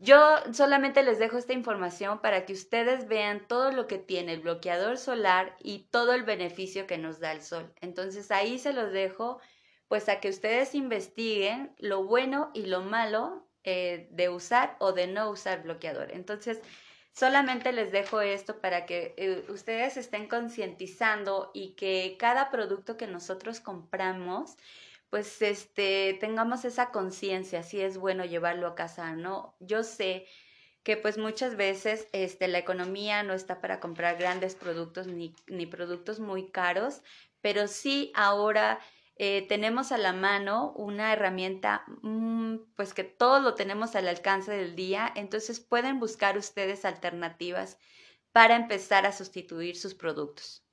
yo 0.05 0.37
solamente 0.53 1.03
les 1.03 1.19
dejo 1.19 1.39
esta 1.39 1.55
información 1.55 2.21
para 2.21 2.45
que 2.45 2.53
ustedes 2.53 3.09
vean 3.09 3.47
todo 3.49 3.73
lo 3.73 3.87
que 3.87 3.99
tiene 3.99 4.35
el 4.35 4.41
bloqueador 4.41 4.99
solar 4.99 5.57
y 5.61 5.89
todo 5.91 6.13
el 6.13 6.25
beneficio 6.25 6.87
que 6.87 6.99
nos 6.99 7.21
da 7.21 7.33
el 7.33 7.43
sol. 7.43 7.73
Entonces 7.81 8.31
ahí 8.31 8.59
se 8.59 8.75
los 8.75 8.93
dejo 8.93 9.41
pues 9.89 10.09
a 10.09 10.21
que 10.21 10.29
ustedes 10.29 10.75
investiguen 10.75 11.75
lo 11.79 12.05
bueno 12.05 12.51
y 12.53 12.67
lo 12.67 12.83
malo 12.83 13.49
eh, 13.65 14.09
de 14.11 14.29
usar 14.29 14.77
o 14.79 14.93
de 14.93 15.07
no 15.07 15.31
usar 15.31 15.63
bloqueador. 15.63 16.13
Entonces 16.13 16.61
solamente 17.13 17.73
les 17.73 17.91
dejo 17.91 18.21
esto 18.21 18.61
para 18.61 18.85
que 18.85 19.15
eh, 19.17 19.45
ustedes 19.49 19.97
estén 19.97 20.29
concientizando 20.29 21.51
y 21.55 21.75
que 21.77 22.17
cada 22.19 22.51
producto 22.51 22.99
que 22.99 23.07
nosotros 23.07 23.61
compramos 23.61 24.57
pues 25.11 25.43
este, 25.43 26.17
tengamos 26.21 26.65
esa 26.65 26.91
conciencia, 26.91 27.63
si 27.63 27.81
es 27.81 27.99
bueno 27.99 28.25
llevarlo 28.25 28.67
a 28.67 28.75
casa, 28.75 29.15
¿no? 29.15 29.57
Yo 29.61 29.83
sé 29.83 30.27
que 30.83 30.97
pues 30.97 31.19
muchas 31.19 31.57
veces 31.57 32.09
este, 32.13 32.47
la 32.49 32.59
economía 32.59 33.23
no 33.23 33.33
está 33.33 33.61
para 33.61 33.81
comprar 33.81 34.19
grandes 34.19 34.55
productos 34.55 35.07
ni, 35.07 35.35
ni 35.47 35.67
productos 35.67 36.21
muy 36.21 36.51
caros, 36.51 37.03
pero 37.41 37.69
sí 37.69 38.13
ahora 38.15 38.81
eh, 39.17 39.47
tenemos 39.49 39.93
a 39.93 39.99
la 39.99 40.13
mano 40.13 40.73
una 40.77 41.13
herramienta, 41.13 41.85
mm, 42.03 42.57
pues 42.77 42.95
que 42.95 43.05
todo 43.05 43.41
lo 43.41 43.55
tenemos 43.55 43.95
al 43.95 44.09
alcance 44.09 44.51
del 44.53 44.75
día, 44.75 45.11
entonces 45.15 45.61
pueden 45.61 46.01
buscar 46.01 46.37
ustedes 46.37 46.85
alternativas 46.85 47.79
para 48.33 48.57
empezar 48.57 49.07
a 49.07 49.13
sustituir 49.13 49.77
sus 49.77 49.95
productos. 49.95 50.64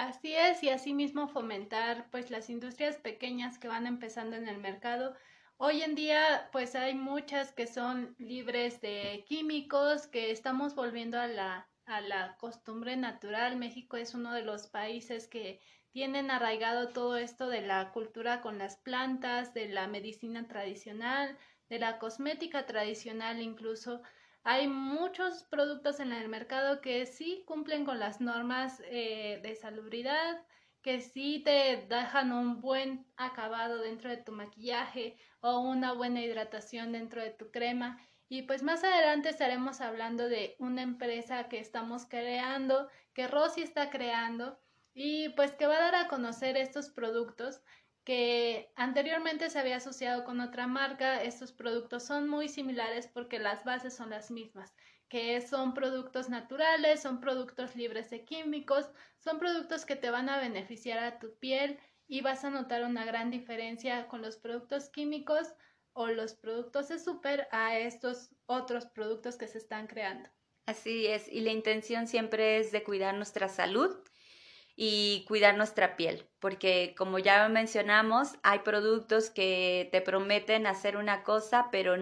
Así 0.00 0.34
es, 0.34 0.62
y 0.62 0.70
asimismo 0.70 1.28
fomentar 1.28 2.08
pues 2.10 2.30
las 2.30 2.48
industrias 2.48 2.96
pequeñas 2.96 3.58
que 3.58 3.68
van 3.68 3.86
empezando 3.86 4.34
en 4.34 4.48
el 4.48 4.56
mercado. 4.56 5.14
Hoy 5.58 5.82
en 5.82 5.94
día 5.94 6.48
pues 6.52 6.74
hay 6.74 6.94
muchas 6.94 7.52
que 7.52 7.66
son 7.66 8.14
libres 8.18 8.80
de 8.80 9.26
químicos, 9.28 10.06
que 10.06 10.30
estamos 10.30 10.74
volviendo 10.74 11.20
a 11.20 11.26
la, 11.26 11.68
a 11.84 12.00
la 12.00 12.38
costumbre 12.38 12.96
natural. 12.96 13.56
México 13.56 13.98
es 13.98 14.14
uno 14.14 14.32
de 14.32 14.40
los 14.40 14.68
países 14.68 15.28
que 15.28 15.60
tienen 15.90 16.30
arraigado 16.30 16.94
todo 16.94 17.18
esto 17.18 17.48
de 17.48 17.60
la 17.60 17.92
cultura 17.92 18.40
con 18.40 18.56
las 18.56 18.76
plantas, 18.78 19.52
de 19.52 19.68
la 19.68 19.86
medicina 19.86 20.48
tradicional, 20.48 21.36
de 21.68 21.78
la 21.78 21.98
cosmética 21.98 22.64
tradicional 22.64 23.42
incluso. 23.42 24.00
Hay 24.42 24.68
muchos 24.68 25.44
productos 25.44 26.00
en 26.00 26.12
el 26.12 26.28
mercado 26.28 26.80
que 26.80 27.04
sí 27.04 27.44
cumplen 27.46 27.84
con 27.84 27.98
las 28.00 28.20
normas 28.20 28.82
eh, 28.86 29.38
de 29.42 29.54
salubridad, 29.54 30.42
que 30.82 31.00
sí 31.02 31.42
te 31.44 31.86
dejan 31.88 32.32
un 32.32 32.60
buen 32.60 33.06
acabado 33.16 33.82
dentro 33.82 34.08
de 34.08 34.16
tu 34.16 34.32
maquillaje 34.32 35.18
o 35.40 35.60
una 35.60 35.92
buena 35.92 36.22
hidratación 36.22 36.92
dentro 36.92 37.22
de 37.22 37.30
tu 37.30 37.50
crema. 37.50 38.00
Y 38.30 38.42
pues 38.42 38.62
más 38.62 38.82
adelante 38.82 39.28
estaremos 39.28 39.82
hablando 39.82 40.28
de 40.28 40.56
una 40.58 40.82
empresa 40.82 41.48
que 41.48 41.58
estamos 41.58 42.06
creando, 42.06 42.88
que 43.12 43.28
Rosy 43.28 43.62
está 43.62 43.90
creando 43.90 44.58
y 44.94 45.28
pues 45.30 45.52
que 45.52 45.66
va 45.66 45.76
a 45.76 45.80
dar 45.80 45.94
a 45.96 46.08
conocer 46.08 46.56
estos 46.56 46.88
productos 46.90 47.60
que 48.10 48.72
anteriormente 48.74 49.50
se 49.50 49.60
había 49.60 49.76
asociado 49.76 50.24
con 50.24 50.40
otra 50.40 50.66
marca. 50.66 51.22
Estos 51.22 51.52
productos 51.52 52.02
son 52.02 52.28
muy 52.28 52.48
similares 52.48 53.06
porque 53.06 53.38
las 53.38 53.62
bases 53.62 53.94
son 53.94 54.10
las 54.10 54.32
mismas, 54.32 54.74
que 55.08 55.40
son 55.40 55.74
productos 55.74 56.28
naturales, 56.28 57.02
son 57.02 57.20
productos 57.20 57.76
libres 57.76 58.10
de 58.10 58.24
químicos, 58.24 58.90
son 59.20 59.38
productos 59.38 59.86
que 59.86 59.94
te 59.94 60.10
van 60.10 60.28
a 60.28 60.40
beneficiar 60.40 60.98
a 60.98 61.20
tu 61.20 61.38
piel 61.38 61.78
y 62.08 62.20
vas 62.20 62.44
a 62.44 62.50
notar 62.50 62.82
una 62.82 63.04
gran 63.04 63.30
diferencia 63.30 64.08
con 64.08 64.22
los 64.22 64.36
productos 64.38 64.90
químicos 64.90 65.46
o 65.92 66.08
los 66.08 66.34
productos 66.34 66.88
de 66.88 66.98
super 66.98 67.46
a 67.52 67.78
estos 67.78 68.30
otros 68.46 68.86
productos 68.86 69.36
que 69.36 69.46
se 69.46 69.58
están 69.58 69.86
creando. 69.86 70.28
Así 70.66 71.06
es, 71.06 71.28
y 71.28 71.42
la 71.42 71.52
intención 71.52 72.08
siempre 72.08 72.58
es 72.58 72.72
de 72.72 72.82
cuidar 72.82 73.14
nuestra 73.14 73.48
salud 73.48 73.96
y 74.82 75.26
cuidar 75.28 75.58
nuestra 75.58 75.94
piel, 75.94 76.26
porque 76.38 76.94
como 76.96 77.18
ya 77.18 77.46
mencionamos, 77.50 78.36
hay 78.42 78.60
productos 78.60 79.28
que 79.28 79.90
te 79.92 80.00
prometen 80.00 80.66
hacer 80.66 80.96
una 80.96 81.22
cosa, 81.22 81.66
pero 81.70 81.96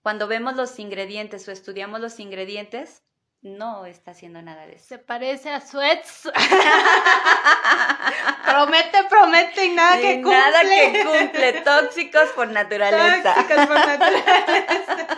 cuando 0.00 0.28
vemos 0.28 0.54
los 0.54 0.78
ingredientes 0.78 1.48
o 1.48 1.50
estudiamos 1.50 2.00
los 2.00 2.20
ingredientes, 2.20 3.02
no 3.42 3.84
está 3.84 4.12
haciendo 4.12 4.40
nada 4.42 4.64
de 4.64 4.76
eso. 4.76 4.84
Se 4.86 4.98
parece 4.98 5.50
a 5.50 5.60
Sweats. 5.60 6.30
promete, 8.46 8.98
promete 9.10 9.64
y 9.64 9.70
nada 9.70 10.00
que 10.00 10.22
cumple. 10.22 10.38
Nada 10.38 10.62
que 10.62 11.04
cumple. 11.04 11.52
Tóxicos 11.62 12.28
por 12.36 12.46
naturaleza. 12.46 13.34
Tóxicos 13.34 13.66
por 13.66 13.76
naturaleza. 13.76 14.96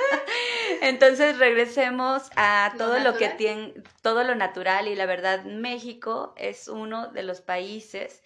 Entonces 0.82 1.38
regresemos 1.38 2.30
a 2.36 2.72
todo 2.78 2.98
lo, 2.98 3.16
que 3.16 3.28
tiene, 3.28 3.74
todo 4.02 4.24
lo 4.24 4.34
natural 4.34 4.88
y 4.88 4.94
la 4.94 5.06
verdad 5.06 5.44
México 5.44 6.34
es 6.36 6.68
uno 6.68 7.08
de 7.08 7.22
los 7.22 7.40
países 7.40 8.22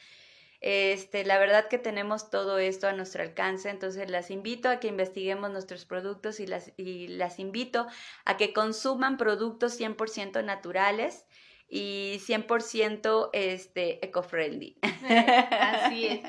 Este, 0.60 1.24
la 1.24 1.38
verdad 1.38 1.68
que 1.68 1.78
tenemos 1.78 2.28
todo 2.28 2.58
esto 2.58 2.86
a 2.86 2.92
nuestro 2.92 3.22
alcance, 3.22 3.70
entonces 3.70 4.10
las 4.10 4.30
invito 4.30 4.68
a 4.68 4.78
que 4.78 4.88
investiguemos 4.88 5.50
nuestros 5.50 5.86
productos 5.86 6.38
y 6.38 6.46
las, 6.46 6.72
y 6.76 7.08
las 7.08 7.38
invito 7.38 7.86
a 8.26 8.36
que 8.36 8.52
consuman 8.52 9.16
productos 9.16 9.80
100% 9.80 10.44
naturales 10.44 11.24
y 11.66 12.20
100% 12.26 13.30
este, 13.32 14.04
eco-friendly. 14.04 14.76
Así 15.60 16.06
es. 16.06 16.20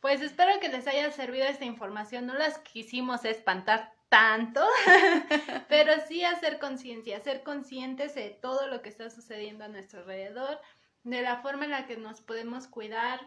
Pues 0.00 0.20
espero 0.20 0.58
que 0.60 0.68
les 0.68 0.86
haya 0.86 1.10
servido 1.12 1.46
esta 1.46 1.64
información. 1.64 2.26
No 2.26 2.34
las 2.34 2.58
quisimos 2.58 3.24
espantar 3.24 3.95
tanto, 4.08 4.64
pero 5.68 5.92
sí 6.06 6.24
hacer 6.24 6.58
conciencia, 6.58 7.20
ser 7.20 7.42
conscientes 7.42 8.14
de 8.14 8.30
todo 8.30 8.66
lo 8.68 8.82
que 8.82 8.88
está 8.88 9.10
sucediendo 9.10 9.64
a 9.64 9.68
nuestro 9.68 10.00
alrededor, 10.00 10.60
de 11.04 11.22
la 11.22 11.38
forma 11.42 11.64
en 11.64 11.70
la 11.70 11.86
que 11.86 11.96
nos 11.96 12.20
podemos 12.20 12.66
cuidar, 12.66 13.20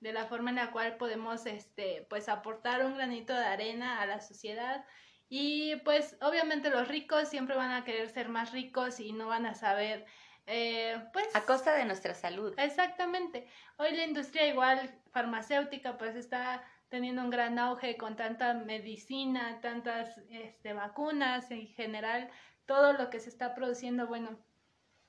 de 0.00 0.12
la 0.12 0.26
forma 0.26 0.50
en 0.50 0.56
la 0.56 0.72
cual 0.72 0.96
podemos 0.96 1.46
este 1.46 2.06
pues 2.10 2.28
aportar 2.28 2.84
un 2.84 2.96
granito 2.96 3.32
de 3.32 3.44
arena 3.44 4.00
a 4.00 4.06
la 4.06 4.20
sociedad. 4.20 4.84
Y 5.28 5.76
pues 5.76 6.16
obviamente 6.20 6.68
los 6.68 6.88
ricos 6.88 7.28
siempre 7.28 7.56
van 7.56 7.70
a 7.70 7.84
querer 7.84 8.10
ser 8.10 8.28
más 8.28 8.52
ricos 8.52 9.00
y 9.00 9.12
no 9.12 9.28
van 9.28 9.46
a 9.46 9.54
saber 9.54 10.04
eh, 10.46 11.00
pues 11.12 11.24
a 11.34 11.42
costa 11.42 11.74
de 11.74 11.84
nuestra 11.84 12.14
salud. 12.14 12.52
Exactamente. 12.58 13.46
Hoy 13.78 13.92
la 13.92 14.04
industria 14.04 14.46
igual 14.48 14.92
farmacéutica 15.12 15.96
pues 15.96 16.16
está 16.16 16.62
teniendo 16.92 17.22
un 17.22 17.30
gran 17.30 17.58
auge 17.58 17.96
con 17.96 18.14
tanta 18.14 18.54
medicina 18.54 19.58
tantas 19.60 20.16
este, 20.30 20.74
vacunas 20.74 21.50
en 21.50 21.66
general 21.66 22.30
todo 22.66 22.92
lo 22.92 23.10
que 23.10 23.18
se 23.18 23.30
está 23.30 23.54
produciendo 23.56 24.06
bueno 24.06 24.38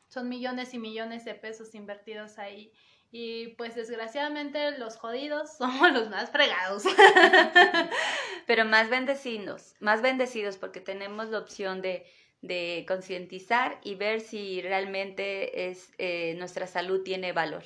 son 0.08 0.30
millones 0.30 0.74
y 0.74 0.80
millones 0.80 1.26
de 1.26 1.36
pesos 1.36 1.76
invertidos 1.76 2.39
ahí 2.39 2.72
y 3.15 3.50
pues 3.50 3.76
desgraciadamente 3.76 4.78
los 4.80 4.98
jodidos 4.98 5.54
somos 5.58 5.93
los 5.93 6.10
más 6.10 6.32
fregados. 6.32 6.84
Pero 8.48 8.65
más 8.65 8.89
bendecidos, 8.89 9.76
más 9.80 10.02
bendecidos 10.02 10.58
porque 10.58 10.82
tenemos 10.82 11.30
la 11.30 11.38
opción 11.38 11.82
de, 11.82 12.06
de 12.41 12.86
concientizar 12.88 13.80
y 13.84 13.96
ver 13.96 14.19
si 14.19 14.62
realmente 14.62 15.69
es, 15.69 15.91
eh, 16.00 16.34
nuestra 16.39 16.65
salud 16.65 17.04
tiene 17.04 17.34
valor. 17.34 17.63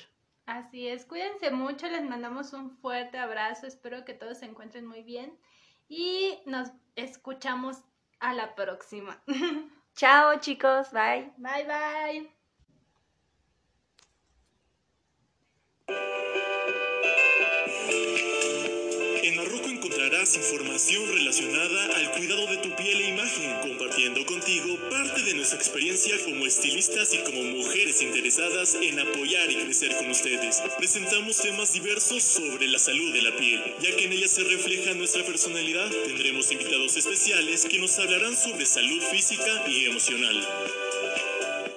Así 0.47 0.88
es, 0.88 1.05
cuídense 1.05 1.51
mucho, 1.51 1.88
les 1.88 2.05
mandamos 2.05 2.53
un 2.53 2.71
fuerte 2.77 3.17
abrazo, 3.17 3.67
espero 3.67 4.05
que 4.05 4.13
todos 4.13 4.38
se 4.38 4.45
encuentren 4.45 4.88
muy 4.88 5.03
bien 5.03 5.38
y 5.89 6.39
nos 6.45 6.69
escuchamos 6.95 7.83
a 8.21 8.33
la 8.33 8.55
próxima. 8.55 9.21
Chao 9.95 10.39
chicos, 10.39 10.91
bye. 10.93 11.33
Bye 11.36 11.65
bye. 11.65 12.31
En 19.23 19.36
Marroco 19.36 19.76
encontrarás 20.08 20.38
información 20.38 21.06
relacionada 21.13 21.96
al 21.98 22.12
cuidado 22.13 22.48
de 22.48 22.58
tu 22.58 22.74
piel 22.78 23.02
e 23.02 23.10
imagen, 23.10 23.60
compartiendo 23.62 24.26
contigo 24.26 24.78
parte 24.89 25.22
de 25.22 25.34
nuestra 25.34 25.58
experiencia 25.58 26.15
como 26.24 26.46
estilistas 26.46 27.13
y 27.13 27.17
como 27.20 27.43
mujeres 27.43 28.02
interesadas 28.02 28.76
en 28.76 29.00
apoyar 29.00 29.52
y 29.52 29.56
crecer 29.56 29.93
con 29.98 30.10
ustedes. 30.10 30.63
Presentamos 30.78 31.41
temas 31.41 31.74
diversos 31.74 32.24
sobre 32.24 32.67
la 32.70 32.80
salud 32.80 33.12
de 33.12 33.22
la 33.22 33.36
piel, 33.36 33.62
ya 33.82 33.93
que 33.98 34.06
en 34.06 34.13
ella 34.13 34.30
se 34.30 34.46
refleja 34.46 34.93
nuestra 34.93 35.26
personalidad. 35.26 35.91
Tendremos 36.06 36.54
invitados 36.54 36.96
especiales 36.96 37.65
que 37.65 37.80
nos 37.80 38.00
hablarán 38.00 38.38
sobre 38.38 38.65
salud 38.65 39.02
física 39.12 39.65
y 39.67 39.88
emocional. 39.88 40.87